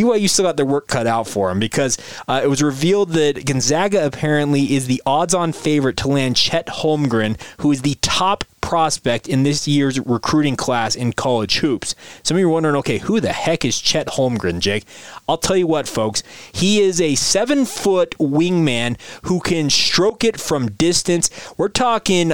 BYU 0.00 0.28
still 0.28 0.44
got 0.44 0.56
their 0.56 0.66
work 0.66 0.86
cut 0.86 1.06
out 1.06 1.28
for 1.28 1.48
them 1.48 1.60
because 1.60 1.98
uh, 2.26 2.40
it 2.42 2.48
was 2.48 2.62
revealed 2.62 3.10
that 3.10 3.44
Gonzaga 3.44 4.04
apparently 4.06 4.74
is 4.74 4.86
the 4.86 5.02
odds 5.04 5.34
on 5.34 5.52
favorite 5.52 5.96
to 5.98 6.08
land 6.08 6.36
Chet 6.36 6.66
Holmgren, 6.66 7.40
who 7.60 7.70
is 7.70 7.82
the 7.82 7.96
top 8.00 8.44
prospect 8.60 9.28
in 9.28 9.42
this 9.42 9.66
year's 9.66 9.98
recruiting 10.00 10.56
class 10.56 10.94
in 10.94 11.12
college 11.12 11.58
hoops. 11.58 11.94
Some 12.22 12.36
of 12.36 12.40
you 12.40 12.48
are 12.48 12.52
wondering, 12.52 12.76
okay, 12.76 12.98
who 12.98 13.20
the 13.20 13.32
heck 13.32 13.64
is 13.64 13.80
Chet 13.80 14.06
Holmgren, 14.08 14.60
Jake? 14.60 14.84
I'll 15.28 15.38
tell 15.38 15.56
you 15.56 15.66
what, 15.66 15.88
folks. 15.88 16.22
He 16.52 16.80
is 16.80 17.00
a 17.00 17.14
seven 17.14 17.64
foot 17.64 18.12
wingman 18.18 18.98
who 19.24 19.40
can 19.40 19.70
stroke 19.70 20.24
it 20.24 20.38
from 20.40 20.70
distance. 20.72 21.30
We're 21.56 21.68
talking 21.68 22.32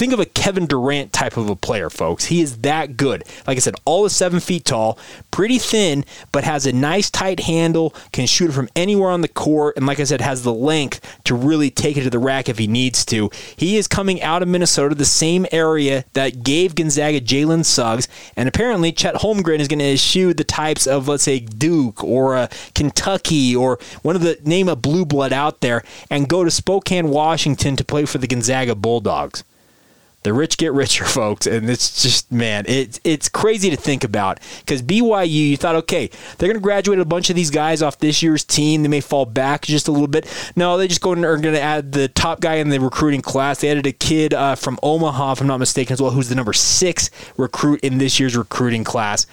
think 0.00 0.14
of 0.14 0.18
a 0.18 0.24
Kevin 0.24 0.64
Durant 0.64 1.12
type 1.12 1.36
of 1.36 1.50
a 1.50 1.54
player, 1.54 1.90
folks. 1.90 2.24
He 2.24 2.40
is 2.40 2.62
that 2.62 2.96
good. 2.96 3.22
Like 3.46 3.58
I 3.58 3.60
said, 3.60 3.74
all 3.84 4.06
is 4.06 4.16
seven 4.16 4.40
feet 4.40 4.64
tall, 4.64 4.98
pretty 5.30 5.58
thin, 5.58 6.06
but 6.32 6.42
has 6.42 6.64
a 6.64 6.72
nice 6.72 7.10
tight 7.10 7.40
handle, 7.40 7.94
can 8.10 8.26
shoot 8.26 8.50
from 8.50 8.70
anywhere 8.74 9.10
on 9.10 9.20
the 9.20 9.28
court, 9.28 9.76
and 9.76 9.86
like 9.86 10.00
I 10.00 10.04
said, 10.04 10.22
has 10.22 10.42
the 10.42 10.54
length 10.54 11.20
to 11.24 11.34
really 11.34 11.68
take 11.68 11.98
it 11.98 12.04
to 12.04 12.08
the 12.08 12.18
rack 12.18 12.48
if 12.48 12.56
he 12.56 12.66
needs 12.66 13.04
to. 13.04 13.30
He 13.54 13.76
is 13.76 13.86
coming 13.86 14.22
out 14.22 14.40
of 14.40 14.48
Minnesota, 14.48 14.94
the 14.94 15.04
same 15.04 15.46
area 15.52 16.06
that 16.14 16.42
gave 16.42 16.74
Gonzaga 16.74 17.20
Jalen 17.20 17.66
Suggs, 17.66 18.08
and 18.36 18.48
apparently 18.48 18.92
Chet 18.92 19.16
Holmgren 19.16 19.58
is 19.58 19.68
going 19.68 19.80
to 19.80 19.92
eschew 19.92 20.32
the 20.32 20.44
types 20.44 20.86
of, 20.86 21.08
let's 21.08 21.24
say, 21.24 21.40
Duke 21.40 22.02
or 22.02 22.36
uh, 22.36 22.48
Kentucky 22.74 23.54
or 23.54 23.78
one 24.00 24.16
of 24.16 24.22
the 24.22 24.38
name 24.46 24.70
of 24.70 24.80
blue 24.80 25.04
blood 25.04 25.34
out 25.34 25.60
there 25.60 25.84
and 26.08 26.26
go 26.26 26.42
to 26.42 26.50
Spokane, 26.50 27.10
Washington 27.10 27.76
to 27.76 27.84
play 27.84 28.06
for 28.06 28.16
the 28.16 28.26
Gonzaga 28.26 28.74
Bulldogs. 28.74 29.44
The 30.22 30.34
rich 30.34 30.58
get 30.58 30.72
richer, 30.72 31.04
folks, 31.06 31.46
and 31.46 31.68
it's 31.70 32.02
just 32.02 32.30
man, 32.30 32.64
it's 32.68 33.00
it's 33.04 33.28
crazy 33.28 33.70
to 33.70 33.76
think 33.76 34.04
about 34.04 34.38
because 34.60 34.82
BYU, 34.82 35.30
you 35.50 35.56
thought, 35.56 35.76
okay, 35.76 36.10
they're 36.36 36.48
going 36.48 36.58
to 36.58 36.62
graduate 36.62 36.98
a 36.98 37.04
bunch 37.04 37.30
of 37.30 37.36
these 37.36 37.50
guys 37.50 37.82
off 37.82 37.98
this 37.98 38.22
year's 38.22 38.44
team. 38.44 38.82
They 38.82 38.88
may 38.88 39.00
fall 39.00 39.24
back 39.24 39.62
just 39.62 39.88
a 39.88 39.92
little 39.92 40.08
bit. 40.08 40.26
No, 40.56 40.76
they 40.76 40.88
just 40.88 41.00
go 41.00 41.12
and 41.12 41.24
are 41.24 41.36
going 41.38 41.54
to 41.54 41.60
add 41.60 41.92
the 41.92 42.08
top 42.08 42.40
guy 42.40 42.56
in 42.56 42.68
the 42.68 42.78
recruiting 42.80 43.22
class. 43.22 43.60
They 43.60 43.70
added 43.70 43.86
a 43.86 43.92
kid 43.92 44.34
uh, 44.34 44.56
from 44.56 44.78
Omaha, 44.82 45.32
if 45.32 45.40
I'm 45.40 45.46
not 45.46 45.58
mistaken, 45.58 45.94
as 45.94 46.02
well, 46.02 46.10
who's 46.10 46.28
the 46.28 46.34
number 46.34 46.52
six 46.52 47.10
recruit 47.36 47.80
in 47.80 47.98
this 47.98 48.20
year's 48.20 48.36
recruiting 48.36 48.84
class. 48.84 49.26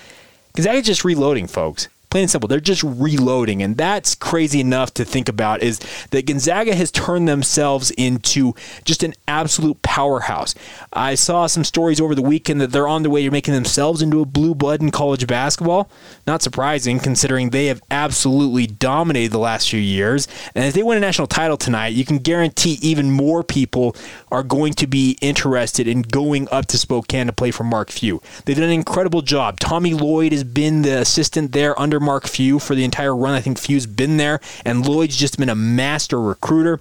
Because 0.48 0.66
that 0.66 0.76
is 0.76 0.86
just 0.86 1.04
reloading, 1.04 1.48
folks. 1.48 1.90
Plain 2.10 2.24
and 2.24 2.32
simple, 2.32 2.48
they're 2.48 2.60
just 2.60 2.84
reloading, 2.84 3.62
and 3.62 3.76
that's 3.76 4.16
crazy 4.16 4.62
enough 4.62 4.94
to 4.94 5.04
think 5.04 5.28
about. 5.28 5.62
Is 5.62 5.80
that 6.12 6.26
Gonzaga 6.26 6.74
has 6.74 6.90
turned 6.90 7.28
themselves 7.28 7.92
into 7.92 8.54
just 8.86 9.04
an 9.04 9.14
absolute 9.28 9.82
powerhouse. 9.82 10.56
I 10.94 11.16
saw 11.16 11.48
some 11.48 11.66
stories 11.66 12.00
over 12.00 12.16
the 12.16 12.22
weekend 12.22 12.62
that 12.62 12.72
they're 12.72 12.88
on 12.88 13.04
their 13.04 13.12
way 13.12 13.24
to 13.24 13.32
making 13.32 13.54
themselves 13.54 14.02
into 14.02 14.22
a 14.22 14.26
blue 14.26 14.56
blood 14.56 14.82
in 14.82 14.90
college 14.92 15.28
basketball. 15.28 15.90
Not 16.26 16.42
surprising, 16.42 17.00
considering 17.00 17.50
they 17.50 17.66
have 17.66 17.82
absolutely 17.92 18.68
dominated 18.68 19.32
the 19.32 19.40
last 19.40 19.70
few 19.70 19.80
years. 19.80 20.28
And 20.56 20.64
if 20.64 20.74
they 20.74 20.84
win 20.84 20.98
a 20.98 21.02
national 21.02 21.28
title 21.28 21.58
tonight, 21.58 21.90
you 21.90 22.06
can 22.06 22.20
guarantee 22.20 22.80
even 22.82 23.12
more 23.12 23.44
people 23.44 23.96
are 24.32 24.44
going 24.44 24.74
to 24.74 24.88
be 24.88 25.18
interested 25.22 25.88
in 25.88 26.04
going 26.04 26.48
up 26.52 26.68
to 26.68 26.78
Spokane 26.78 27.28
to 27.28 27.34
play 27.34 27.52
for 27.52 27.64
Mark 27.64 27.90
Few. 27.90 28.22
They've 28.46 28.56
done 28.56 28.66
an 28.66 28.72
incredible 28.72 29.22
job. 29.22 29.60
Tommy 29.60 29.94
Lloyd 29.94 30.32
has 30.32 30.44
been 30.44 30.84
the 30.84 31.00
assistant 31.00 31.52
there 31.52 31.80
under 31.80 31.97
Mark 32.00 32.28
Few 32.28 32.60
for 32.60 32.76
the 32.76 32.84
entire 32.84 33.16
run. 33.16 33.34
I 33.34 33.42
think 33.42 33.58
Few's 33.58 33.86
been 33.86 34.18
there, 34.18 34.40
and 34.66 34.86
Lloyd's 34.86 35.18
just 35.18 35.38
been 35.38 35.50
a 35.50 35.56
master 35.56 36.20
recruiter. 36.22 36.80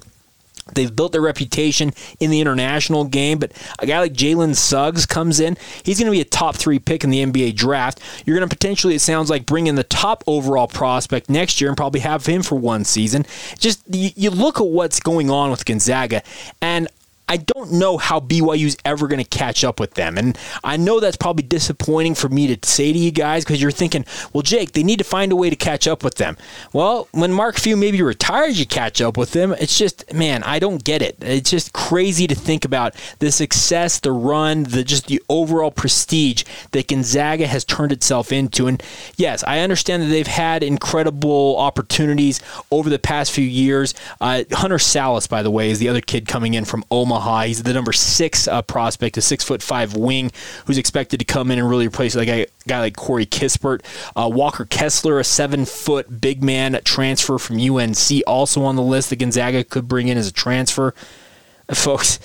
They've 0.74 0.94
built 0.94 1.12
their 1.12 1.20
reputation 1.20 1.92
in 2.18 2.30
the 2.30 2.40
international 2.40 3.04
game, 3.04 3.38
but 3.38 3.52
a 3.78 3.86
guy 3.86 4.00
like 4.00 4.14
Jalen 4.14 4.56
Suggs 4.56 5.06
comes 5.06 5.38
in. 5.38 5.56
He's 5.84 5.98
going 6.00 6.06
to 6.06 6.10
be 6.10 6.20
a 6.20 6.24
top 6.24 6.56
three 6.56 6.80
pick 6.80 7.04
in 7.04 7.10
the 7.10 7.24
NBA 7.24 7.54
draft. 7.54 8.00
You're 8.24 8.36
going 8.36 8.48
to 8.48 8.52
potentially, 8.54 8.96
it 8.96 9.00
sounds 9.00 9.30
like, 9.30 9.46
bring 9.46 9.68
in 9.68 9.76
the 9.76 9.84
top 9.84 10.24
overall 10.26 10.66
prospect 10.66 11.30
next 11.30 11.60
year 11.60 11.70
and 11.70 11.76
probably 11.76 12.00
have 12.00 12.26
him 12.26 12.42
for 12.42 12.56
one 12.56 12.84
season. 12.84 13.26
Just 13.58 13.82
you 13.94 14.30
look 14.30 14.60
at 14.60 14.66
what's 14.66 14.98
going 14.98 15.30
on 15.30 15.52
with 15.52 15.64
Gonzaga, 15.64 16.22
and 16.60 16.88
I 17.28 17.38
don't 17.38 17.72
know 17.72 17.98
how 17.98 18.20
BYU's 18.20 18.76
ever 18.84 19.08
going 19.08 19.22
to 19.22 19.28
catch 19.28 19.64
up 19.64 19.80
with 19.80 19.94
them. 19.94 20.16
And 20.16 20.38
I 20.62 20.76
know 20.76 21.00
that's 21.00 21.16
probably 21.16 21.42
disappointing 21.42 22.14
for 22.14 22.28
me 22.28 22.54
to 22.54 22.68
say 22.68 22.92
to 22.92 22.98
you 22.98 23.10
guys 23.10 23.44
because 23.44 23.60
you're 23.60 23.72
thinking, 23.72 24.04
well, 24.32 24.42
Jake, 24.42 24.72
they 24.72 24.84
need 24.84 24.98
to 24.98 25.04
find 25.04 25.32
a 25.32 25.36
way 25.36 25.50
to 25.50 25.56
catch 25.56 25.88
up 25.88 26.04
with 26.04 26.16
them. 26.16 26.36
Well, 26.72 27.08
when 27.10 27.32
Mark 27.32 27.56
Few 27.56 27.76
maybe 27.76 28.00
retires, 28.00 28.60
you 28.60 28.66
catch 28.66 29.00
up 29.00 29.16
with 29.16 29.32
them. 29.32 29.52
It's 29.58 29.76
just, 29.76 30.12
man, 30.14 30.44
I 30.44 30.60
don't 30.60 30.84
get 30.84 31.02
it. 31.02 31.16
It's 31.20 31.50
just 31.50 31.72
crazy 31.72 32.28
to 32.28 32.34
think 32.36 32.64
about 32.64 32.94
the 33.18 33.32
success, 33.32 33.98
the 33.98 34.12
run, 34.12 34.62
the 34.62 34.84
just 34.84 35.08
the 35.08 35.20
overall 35.28 35.72
prestige 35.72 36.44
that 36.70 36.86
Gonzaga 36.86 37.48
has 37.48 37.64
turned 37.64 37.90
itself 37.90 38.30
into. 38.30 38.68
And 38.68 38.80
yes, 39.16 39.42
I 39.44 39.60
understand 39.60 40.04
that 40.04 40.06
they've 40.06 40.26
had 40.26 40.62
incredible 40.62 41.56
opportunities 41.58 42.40
over 42.70 42.88
the 42.88 43.00
past 43.00 43.32
few 43.32 43.44
years. 43.44 43.94
Uh, 44.20 44.44
Hunter 44.52 44.76
Sallis, 44.76 45.28
by 45.28 45.42
the 45.42 45.50
way, 45.50 45.70
is 45.70 45.80
the 45.80 45.88
other 45.88 46.00
kid 46.00 46.28
coming 46.28 46.54
in 46.54 46.64
from 46.64 46.84
Omaha. 46.88 47.15
Omaha. 47.16 47.42
He's 47.42 47.62
the 47.62 47.72
number 47.72 47.92
six 47.92 48.46
uh, 48.46 48.62
prospect, 48.62 49.16
a 49.16 49.20
six 49.22 49.42
foot 49.42 49.62
five 49.62 49.96
wing 49.96 50.30
who's 50.66 50.78
expected 50.78 51.18
to 51.18 51.24
come 51.24 51.50
in 51.50 51.58
and 51.58 51.68
really 51.68 51.86
replace 51.86 52.14
like 52.14 52.28
a 52.28 52.46
guy 52.68 52.80
like 52.80 52.96
Corey 52.96 53.26
Kispert. 53.26 53.82
Uh, 54.14 54.28
Walker 54.28 54.64
Kessler, 54.64 55.18
a 55.18 55.24
seven 55.24 55.64
foot 55.64 56.20
big 56.20 56.42
man 56.42 56.78
transfer 56.84 57.38
from 57.38 57.58
UNC, 57.58 58.22
also 58.26 58.62
on 58.64 58.76
the 58.76 58.82
list 58.82 59.10
that 59.10 59.18
Gonzaga 59.18 59.64
could 59.64 59.88
bring 59.88 60.08
in 60.08 60.18
as 60.18 60.28
a 60.28 60.32
transfer. 60.32 60.94
Folks, 61.74 62.20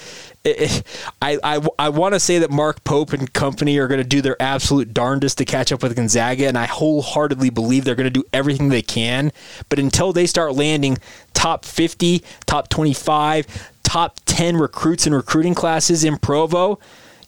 I, 0.45 0.81
I, 1.21 1.67
I 1.79 1.89
want 1.89 2.13
to 2.13 2.19
say 2.19 2.39
that 2.39 2.51
Mark 2.51 2.83
Pope 2.83 3.13
and 3.13 3.31
company 3.31 3.77
are 3.77 3.87
going 3.87 3.99
to 3.99 4.07
do 4.07 4.21
their 4.21 4.39
absolute 4.41 4.93
darndest 4.93 5.37
to 5.37 5.45
catch 5.45 5.71
up 5.71 5.81
with 5.81 5.95
Gonzaga, 5.95 6.47
and 6.47 6.57
I 6.57 6.65
wholeheartedly 6.65 7.49
believe 7.49 7.85
they're 7.85 7.95
going 7.95 8.11
to 8.11 8.21
do 8.21 8.23
everything 8.33 8.69
they 8.69 8.81
can. 8.81 9.31
But 9.69 9.79
until 9.79 10.13
they 10.13 10.27
start 10.27 10.53
landing 10.53 10.97
top 11.33 11.65
50, 11.65 12.23
top 12.45 12.69
25, 12.69 13.71
top 13.83 14.20
10 14.41 14.57
recruits 14.57 15.05
and 15.05 15.13
recruiting 15.13 15.53
classes 15.53 16.03
in 16.03 16.17
Provo, 16.17 16.79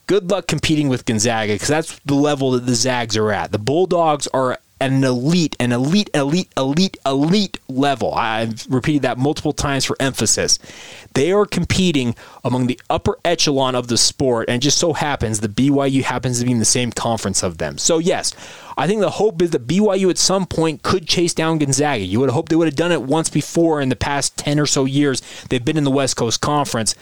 good 0.07 0.31
luck 0.31 0.47
competing 0.47 0.89
with 0.89 1.05
Gonzaga 1.05 1.53
because 1.53 1.67
that's 1.67 1.99
the 1.99 2.15
level 2.15 2.49
that 2.49 2.65
the 2.65 2.73
Zags 2.73 3.15
are 3.15 3.31
at. 3.31 3.51
The 3.51 3.59
Bulldogs 3.59 4.25
are 4.33 4.57
at 4.81 4.91
an 4.91 5.03
elite, 5.03 5.55
an 5.59 5.71
elite, 5.71 6.09
elite, 6.13 6.51
elite, 6.57 6.97
elite 7.05 7.57
level. 7.69 8.13
I've 8.13 8.65
repeated 8.69 9.03
that 9.03 9.17
multiple 9.17 9.53
times 9.53 9.85
for 9.85 9.95
emphasis. 9.99 10.59
They 11.13 11.31
are 11.31 11.45
competing 11.45 12.15
among 12.43 12.67
the 12.67 12.79
upper 12.89 13.17
echelon 13.23 13.75
of 13.75 13.87
the 13.87 13.97
sport, 13.97 14.49
and 14.49 14.61
just 14.61 14.77
so 14.77 14.93
happens 14.93 15.39
the 15.39 15.47
BYU 15.47 16.03
happens 16.03 16.39
to 16.39 16.45
be 16.45 16.51
in 16.51 16.59
the 16.59 16.65
same 16.65 16.91
conference 16.91 17.43
of 17.43 17.59
them. 17.59 17.77
So, 17.77 17.99
yes, 17.99 18.33
I 18.77 18.87
think 18.87 19.01
the 19.01 19.11
hope 19.11 19.41
is 19.41 19.51
that 19.51 19.67
BYU 19.67 20.09
at 20.09 20.17
some 20.17 20.45
point 20.45 20.83
could 20.83 21.07
chase 21.07 21.33
down 21.33 21.59
Gonzaga. 21.59 22.03
You 22.03 22.19
would 22.19 22.31
hoped 22.31 22.49
they 22.49 22.55
would 22.55 22.67
have 22.67 22.75
done 22.75 22.91
it 22.91 23.03
once 23.03 23.29
before 23.29 23.79
in 23.79 23.89
the 23.89 23.95
past 23.95 24.35
10 24.37 24.59
or 24.59 24.65
so 24.65 24.85
years 24.85 25.21
they've 25.49 25.63
been 25.63 25.77
in 25.77 25.83
the 25.83 25.91
West 25.91 26.17
Coast 26.17 26.41
Conference, 26.41 26.95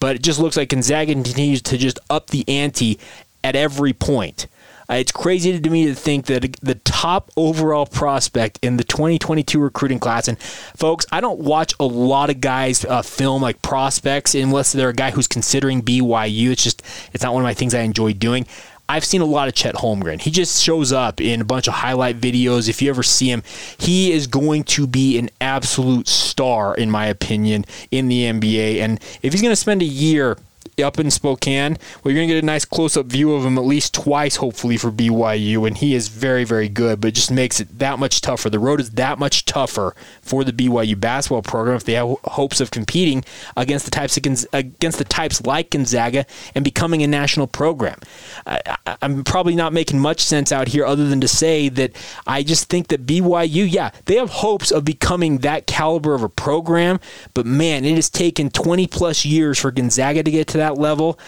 but 0.00 0.16
it 0.16 0.22
just 0.22 0.40
looks 0.40 0.56
like 0.56 0.70
Gonzaga 0.70 1.12
continues 1.12 1.62
to 1.62 1.78
just 1.78 1.98
up 2.08 2.30
the 2.30 2.48
ante 2.48 2.98
at 3.44 3.54
every 3.54 3.92
point. 3.92 4.46
Uh, 4.90 4.94
it's 4.94 5.12
crazy 5.12 5.60
to 5.60 5.70
me 5.70 5.86
to 5.86 5.94
think 5.94 6.26
that 6.26 6.56
the 6.62 6.74
top 6.74 7.30
overall 7.36 7.86
prospect 7.86 8.58
in 8.60 8.76
the 8.76 8.82
2022 8.82 9.60
recruiting 9.60 10.00
class, 10.00 10.26
and 10.26 10.36
folks, 10.40 11.06
I 11.12 11.20
don't 11.20 11.38
watch 11.38 11.74
a 11.78 11.84
lot 11.84 12.28
of 12.28 12.40
guys 12.40 12.84
uh, 12.84 13.02
film 13.02 13.40
like 13.40 13.62
prospects 13.62 14.34
unless 14.34 14.72
they're 14.72 14.88
a 14.88 14.94
guy 14.94 15.12
who's 15.12 15.28
considering 15.28 15.82
BYU. 15.82 16.50
It's 16.50 16.64
just, 16.64 16.82
it's 17.12 17.22
not 17.22 17.32
one 17.34 17.42
of 17.42 17.46
my 17.46 17.54
things 17.54 17.72
I 17.72 17.82
enjoy 17.82 18.14
doing. 18.14 18.46
I've 18.88 19.04
seen 19.04 19.20
a 19.20 19.26
lot 19.26 19.46
of 19.46 19.54
Chet 19.54 19.76
Holmgren. 19.76 20.20
He 20.20 20.32
just 20.32 20.60
shows 20.60 20.92
up 20.92 21.20
in 21.20 21.40
a 21.40 21.44
bunch 21.44 21.68
of 21.68 21.74
highlight 21.74 22.20
videos. 22.20 22.68
If 22.68 22.82
you 22.82 22.90
ever 22.90 23.04
see 23.04 23.30
him, 23.30 23.44
he 23.78 24.10
is 24.10 24.26
going 24.26 24.64
to 24.64 24.88
be 24.88 25.16
an 25.16 25.30
absolute 25.40 26.08
star, 26.08 26.74
in 26.74 26.90
my 26.90 27.06
opinion, 27.06 27.64
in 27.92 28.08
the 28.08 28.24
NBA. 28.24 28.78
And 28.80 28.98
if 29.22 29.32
he's 29.32 29.42
going 29.42 29.52
to 29.52 29.56
spend 29.56 29.82
a 29.82 29.84
year 29.84 30.36
up 30.82 30.98
in 30.98 31.10
Spokane. 31.10 31.76
Well, 32.02 32.12
you're 32.12 32.20
going 32.20 32.28
to 32.28 32.34
get 32.34 32.42
a 32.42 32.46
nice 32.46 32.64
close 32.64 32.96
up 32.96 33.06
view 33.06 33.34
of 33.34 33.44
him 33.44 33.58
at 33.58 33.64
least 33.64 33.94
twice, 33.94 34.36
hopefully, 34.36 34.76
for 34.76 34.90
BYU. 34.90 35.66
And 35.66 35.76
he 35.76 35.94
is 35.94 36.08
very, 36.08 36.44
very 36.44 36.68
good, 36.68 37.00
but 37.00 37.08
it 37.08 37.14
just 37.14 37.30
makes 37.30 37.60
it 37.60 37.78
that 37.78 37.98
much 37.98 38.20
tougher. 38.20 38.50
The 38.50 38.58
road 38.58 38.80
is 38.80 38.90
that 38.92 39.18
much 39.18 39.44
tougher 39.44 39.94
for 40.22 40.44
the 40.44 40.52
BYU 40.52 40.98
basketball 40.98 41.42
program 41.42 41.76
if 41.76 41.84
they 41.84 41.94
have 41.94 42.16
hopes 42.24 42.60
of 42.60 42.70
competing 42.70 43.24
against 43.56 43.84
the 43.84 43.90
types 43.90 44.16
against 44.16 44.98
the 44.98 45.04
types 45.04 45.44
like 45.44 45.70
Gonzaga 45.70 46.26
and 46.54 46.64
becoming 46.64 47.02
a 47.02 47.06
national 47.06 47.46
program. 47.46 47.98
I, 48.46 48.78
am 49.02 49.24
probably 49.24 49.54
not 49.54 49.72
making 49.72 50.00
much 50.00 50.20
sense 50.20 50.52
out 50.52 50.68
here 50.68 50.84
other 50.84 51.08
than 51.08 51.20
to 51.20 51.28
say 51.28 51.68
that 51.70 51.92
I 52.26 52.42
just 52.42 52.68
think 52.68 52.88
that 52.88 53.06
BYU, 53.06 53.70
yeah, 53.70 53.90
they 54.06 54.16
have 54.16 54.30
hopes 54.30 54.70
of 54.70 54.84
becoming 54.84 55.38
that 55.38 55.66
caliber 55.66 56.14
of 56.14 56.22
a 56.22 56.28
program, 56.28 57.00
but 57.34 57.46
man, 57.46 57.84
it 57.84 57.94
has 57.94 58.10
taken 58.10 58.50
20 58.50 58.86
plus 58.86 59.24
years 59.24 59.58
for 59.58 59.70
Gonzaga 59.70 60.22
to 60.22 60.30
get 60.30 60.48
to 60.48 60.58
that 60.58 60.69
level. 60.78 61.18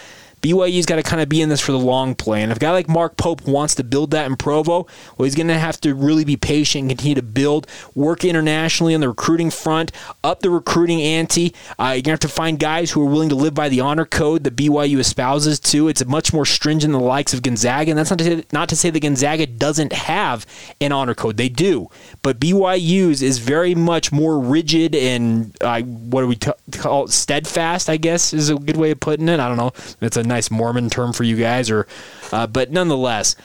BYU's 0.42 0.86
got 0.86 0.96
to 0.96 1.04
kind 1.04 1.22
of 1.22 1.28
be 1.28 1.40
in 1.40 1.48
this 1.48 1.60
for 1.60 1.70
the 1.70 1.78
long 1.78 2.16
play. 2.16 2.42
And 2.42 2.50
if 2.50 2.56
a 2.56 2.60
guy 2.60 2.72
like 2.72 2.88
Mark 2.88 3.16
Pope 3.16 3.42
wants 3.46 3.76
to 3.76 3.84
build 3.84 4.10
that 4.10 4.26
in 4.26 4.36
Provo, 4.36 4.88
well, 5.16 5.24
he's 5.24 5.36
going 5.36 5.46
to 5.46 5.58
have 5.58 5.80
to 5.82 5.94
really 5.94 6.24
be 6.24 6.36
patient 6.36 6.82
and 6.82 6.90
continue 6.90 7.14
to 7.14 7.22
build, 7.22 7.68
work 7.94 8.24
internationally 8.24 8.92
on 8.92 9.00
the 9.00 9.08
recruiting 9.08 9.50
front, 9.50 9.92
up 10.24 10.40
the 10.40 10.50
recruiting 10.50 11.00
ante. 11.00 11.54
Uh, 11.78 11.92
you're 11.94 12.02
going 12.02 12.02
to 12.02 12.10
have 12.10 12.20
to 12.20 12.28
find 12.28 12.58
guys 12.58 12.90
who 12.90 13.00
are 13.02 13.08
willing 13.08 13.28
to 13.28 13.36
live 13.36 13.54
by 13.54 13.68
the 13.68 13.80
honor 13.80 14.04
code 14.04 14.42
that 14.42 14.56
BYU 14.56 14.98
espouses 14.98 15.60
to. 15.60 15.86
It's 15.86 16.04
much 16.04 16.32
more 16.32 16.44
stringent 16.44 16.92
than 16.92 17.00
the 17.00 17.06
likes 17.06 17.32
of 17.32 17.42
Gonzaga. 17.42 17.92
And 17.92 17.98
that's 17.98 18.10
not 18.10 18.18
to 18.18 18.24
say, 18.24 18.44
not 18.52 18.68
to 18.70 18.76
say 18.76 18.90
that 18.90 19.00
Gonzaga 19.00 19.46
doesn't 19.46 19.92
have 19.92 20.44
an 20.80 20.90
honor 20.90 21.14
code. 21.14 21.36
They 21.36 21.48
do. 21.48 21.88
But 22.22 22.40
BYU's 22.40 23.22
is 23.22 23.38
very 23.38 23.76
much 23.76 24.10
more 24.10 24.40
rigid 24.40 24.96
and 24.96 25.56
uh, 25.60 25.82
what 25.82 26.22
do 26.22 26.26
we 26.26 26.34
t- 26.34 26.50
call 26.72 27.04
it? 27.04 27.10
Steadfast, 27.10 27.88
I 27.88 27.96
guess, 27.96 28.32
is 28.32 28.50
a 28.50 28.56
good 28.56 28.76
way 28.76 28.90
of 28.90 28.98
putting 28.98 29.28
it. 29.28 29.38
I 29.38 29.46
don't 29.46 29.56
know. 29.56 29.72
It's 30.00 30.16
a 30.16 30.31
nice 30.32 30.50
Mormon 30.50 30.88
term 30.88 31.12
for 31.12 31.24
you 31.24 31.36
guys, 31.36 31.70
or 31.70 31.86
uh, 32.32 32.46
but 32.46 32.70
nonetheless, 32.70 33.36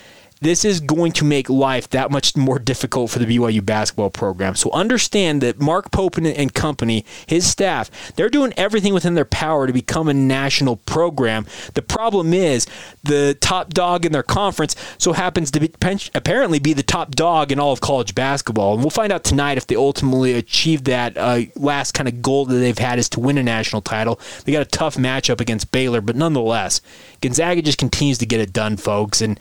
this 0.41 0.63
is 0.63 0.79
going 0.79 1.11
to 1.13 1.25
make 1.25 1.49
life 1.49 1.89
that 1.89 2.11
much 2.11 2.35
more 2.35 2.59
difficult 2.59 3.09
for 3.09 3.19
the 3.19 3.25
BYU 3.25 3.65
basketball 3.65 4.09
program. 4.09 4.55
So 4.55 4.71
understand 4.71 5.41
that 5.41 5.59
Mark 5.59 5.91
Pope 5.91 6.17
and, 6.17 6.53
company, 6.53 7.05
his 7.25 7.49
staff, 7.49 8.13
they're 8.15 8.29
doing 8.29 8.53
everything 8.57 8.93
within 8.93 9.15
their 9.15 9.25
power 9.25 9.67
to 9.67 9.73
become 9.73 10.07
a 10.07 10.13
national 10.13 10.77
program. 10.77 11.45
The 11.73 11.81
problem 11.81 12.33
is 12.33 12.67
the 13.03 13.35
top 13.39 13.73
dog 13.73 14.05
in 14.05 14.11
their 14.11 14.23
conference 14.23 14.75
so 14.97 15.13
happens 15.13 15.51
to 15.51 15.59
be, 15.59 15.71
apparently 16.13 16.59
be 16.59 16.73
the 16.73 16.83
top 16.83 17.11
dog 17.11 17.51
in 17.51 17.59
all 17.59 17.71
of 17.71 17.81
college 17.81 18.13
basketball. 18.15 18.73
And 18.73 18.83
we'll 18.83 18.89
find 18.89 19.11
out 19.11 19.23
tonight 19.23 19.57
if 19.57 19.67
they 19.67 19.75
ultimately 19.75 20.33
achieve 20.33 20.83
that 20.85 21.17
uh, 21.17 21.41
last 21.55 21.93
kind 21.93 22.07
of 22.07 22.21
goal 22.21 22.45
that 22.45 22.55
they've 22.55 22.77
had 22.77 22.99
is 22.99 23.09
to 23.09 23.19
win 23.19 23.37
a 23.37 23.43
national 23.43 23.81
title. 23.81 24.19
They 24.45 24.51
got 24.51 24.61
a 24.61 24.65
tough 24.65 24.95
matchup 24.97 25.41
against 25.41 25.71
Baylor, 25.71 26.01
but 26.01 26.15
nonetheless, 26.15 26.81
Gonzaga 27.21 27.61
just 27.61 27.77
continues 27.77 28.17
to 28.19 28.25
get 28.25 28.39
it 28.39 28.53
done, 28.53 28.77
folks. 28.77 29.21
And 29.21 29.39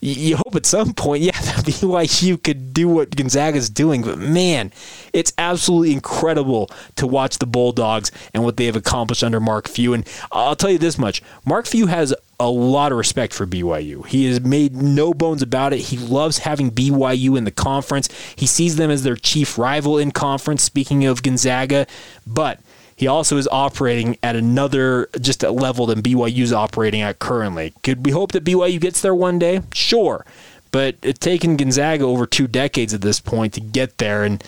you 0.00 0.36
hope 0.36 0.54
at 0.54 0.66
some 0.66 0.94
point, 0.94 1.22
yeah, 1.22 1.40
that 1.40 1.64
BYU 1.64 2.42
could 2.42 2.72
do 2.72 2.88
what 2.88 3.14
Gonzaga's 3.14 3.70
doing. 3.70 4.02
But 4.02 4.18
man, 4.18 4.72
it's 5.12 5.32
absolutely 5.38 5.92
incredible 5.92 6.70
to 6.96 7.06
watch 7.06 7.38
the 7.38 7.46
Bulldogs 7.46 8.10
and 8.34 8.44
what 8.44 8.56
they 8.56 8.66
have 8.66 8.76
accomplished 8.76 9.24
under 9.24 9.40
Mark 9.40 9.68
Few. 9.68 9.92
And 9.94 10.08
I'll 10.30 10.56
tell 10.56 10.70
you 10.70 10.78
this 10.78 10.98
much 10.98 11.22
Mark 11.44 11.66
Few 11.66 11.86
has 11.86 12.14
a 12.38 12.50
lot 12.50 12.92
of 12.92 12.98
respect 12.98 13.32
for 13.32 13.46
BYU. 13.46 14.06
He 14.06 14.26
has 14.26 14.40
made 14.42 14.76
no 14.76 15.14
bones 15.14 15.40
about 15.40 15.72
it. 15.72 15.78
He 15.78 15.96
loves 15.96 16.38
having 16.38 16.70
BYU 16.70 17.36
in 17.36 17.44
the 17.44 17.50
conference. 17.50 18.08
He 18.36 18.46
sees 18.46 18.76
them 18.76 18.90
as 18.90 19.02
their 19.04 19.16
chief 19.16 19.56
rival 19.56 19.96
in 19.96 20.10
conference, 20.10 20.62
speaking 20.62 21.06
of 21.06 21.22
Gonzaga. 21.22 21.86
But 22.26 22.60
he 22.96 23.06
also 23.06 23.36
is 23.36 23.46
operating 23.52 24.16
at 24.22 24.36
another 24.36 25.08
just 25.20 25.42
a 25.42 25.50
level 25.50 25.86
than 25.86 26.02
BYU 26.02 26.40
is 26.40 26.52
operating 26.52 27.02
at 27.02 27.18
currently. 27.18 27.74
Could 27.82 28.06
we 28.06 28.12
hope 28.12 28.32
that 28.32 28.44
BYU 28.44 28.80
gets 28.80 29.02
there 29.02 29.14
one 29.14 29.38
day? 29.38 29.60
Sure. 29.74 30.24
But 30.72 30.96
it's 31.02 31.18
taken 31.18 31.56
Gonzaga 31.56 32.04
over 32.04 32.26
two 32.26 32.46
decades 32.46 32.94
at 32.94 33.02
this 33.02 33.20
point 33.20 33.52
to 33.54 33.60
get 33.60 33.98
there. 33.98 34.24
And 34.24 34.42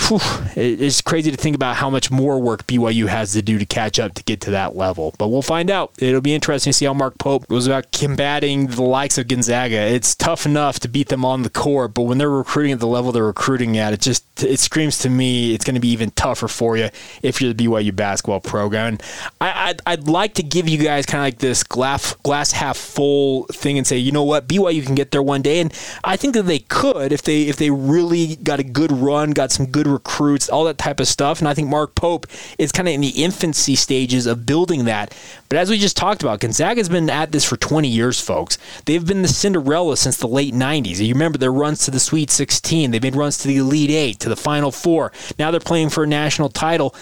whew, 0.00 0.20
it's 0.56 1.00
crazy 1.00 1.30
to 1.30 1.36
think 1.36 1.56
about 1.56 1.76
how 1.76 1.90
much 1.90 2.10
more 2.10 2.38
work 2.38 2.66
BYU 2.66 3.06
has 3.08 3.32
to 3.32 3.42
do 3.42 3.58
to 3.58 3.66
catch 3.66 3.98
up 3.98 4.14
to 4.14 4.22
get 4.24 4.40
to 4.42 4.50
that 4.50 4.76
level. 4.76 5.14
But 5.18 5.28
we'll 5.28 5.42
find 5.42 5.70
out. 5.70 5.92
It'll 5.98 6.20
be 6.20 6.34
interesting 6.34 6.72
to 6.72 6.74
see 6.74 6.84
how 6.84 6.94
Mark 6.94 7.18
Pope 7.18 7.48
goes 7.48 7.66
about 7.66 7.92
combating 7.92 8.66
the 8.68 8.82
likes 8.82 9.18
of 9.18 9.28
Gonzaga. 9.28 9.76
It's 9.76 10.14
tough 10.14 10.46
enough 10.46 10.80
to 10.80 10.88
beat 10.88 11.08
them 11.08 11.24
on 11.24 11.42
the 11.42 11.50
court, 11.50 11.94
but 11.94 12.02
when 12.02 12.18
they're 12.18 12.30
recruiting 12.30 12.72
at 12.72 12.80
the 12.80 12.86
level 12.86 13.12
they're 13.12 13.24
recruiting 13.24 13.76
at, 13.78 13.92
it 13.92 14.00
just 14.00 14.24
it 14.42 14.58
screams 14.58 14.98
to 14.98 15.08
me 15.08 15.54
it's 15.54 15.64
going 15.64 15.74
to 15.74 15.80
be 15.80 15.88
even 15.88 16.10
tougher 16.10 16.48
for 16.48 16.76
you 16.76 16.88
if 17.22 17.40
you're 17.40 17.52
the 17.52 17.66
BYU 17.66 17.94
basketball 17.94 18.40
program. 18.40 18.84
And 18.86 19.02
I, 19.40 19.70
I'd, 19.70 19.82
I'd 19.86 20.08
like 20.08 20.34
to 20.34 20.42
give 20.42 20.68
you 20.68 20.78
guys 20.78 21.06
kind 21.06 21.20
of 21.20 21.26
like 21.26 21.38
this 21.38 21.62
glass 21.62 22.14
glass 22.16 22.52
half 22.52 22.76
full 22.76 23.44
thing 23.44 23.78
and 23.78 23.86
say, 23.86 23.96
you 23.96 24.12
know 24.12 24.24
what, 24.24 24.48
BYU 24.48 24.84
can 24.84 24.94
get 24.94 25.10
there 25.10 25.22
one 25.22 25.42
day, 25.42 25.60
and 25.60 25.72
I 26.02 26.16
think 26.16 26.34
that 26.34 26.44
they 26.44 26.58
could 26.58 27.12
if 27.12 27.22
they 27.22 27.42
if 27.42 27.56
they 27.56 27.70
really 27.70 28.36
got 28.36 28.60
a 28.60 28.64
good 28.64 28.92
run, 28.92 29.30
got 29.30 29.52
some 29.52 29.66
good 29.66 29.83
good 29.84 29.92
recruits, 29.92 30.48
all 30.48 30.64
that 30.64 30.78
type 30.78 31.00
of 31.00 31.08
stuff. 31.08 31.38
And 31.38 31.48
I 31.48 31.54
think 31.54 31.68
Mark 31.68 31.94
Pope 31.94 32.26
is 32.58 32.72
kind 32.72 32.88
of 32.88 32.94
in 32.94 33.00
the 33.00 33.22
infancy 33.22 33.76
stages 33.76 34.26
of 34.26 34.46
building 34.46 34.84
that. 34.86 35.14
But 35.48 35.58
as 35.58 35.70
we 35.70 35.78
just 35.78 35.96
talked 35.96 36.22
about, 36.22 36.40
Gonzaga's 36.40 36.88
been 36.88 37.10
at 37.10 37.32
this 37.32 37.44
for 37.44 37.56
20 37.56 37.88
years, 37.88 38.20
folks. 38.20 38.58
They've 38.86 39.04
been 39.04 39.22
the 39.22 39.28
Cinderella 39.28 39.96
since 39.96 40.16
the 40.16 40.28
late 40.28 40.54
90s. 40.54 40.98
You 40.98 41.14
remember 41.14 41.38
their 41.38 41.52
runs 41.52 41.84
to 41.84 41.90
the 41.90 42.00
Sweet 42.00 42.30
16, 42.30 42.90
they've 42.90 43.02
made 43.02 43.16
runs 43.16 43.38
to 43.38 43.48
the 43.48 43.58
Elite 43.58 43.90
Eight, 43.90 44.20
to 44.20 44.28
the 44.28 44.36
Final 44.36 44.70
Four. 44.70 45.12
Now 45.38 45.50
they're 45.50 45.60
playing 45.60 45.90
for 45.90 46.04
a 46.04 46.08
national 46.08 46.48
title. 46.48 46.94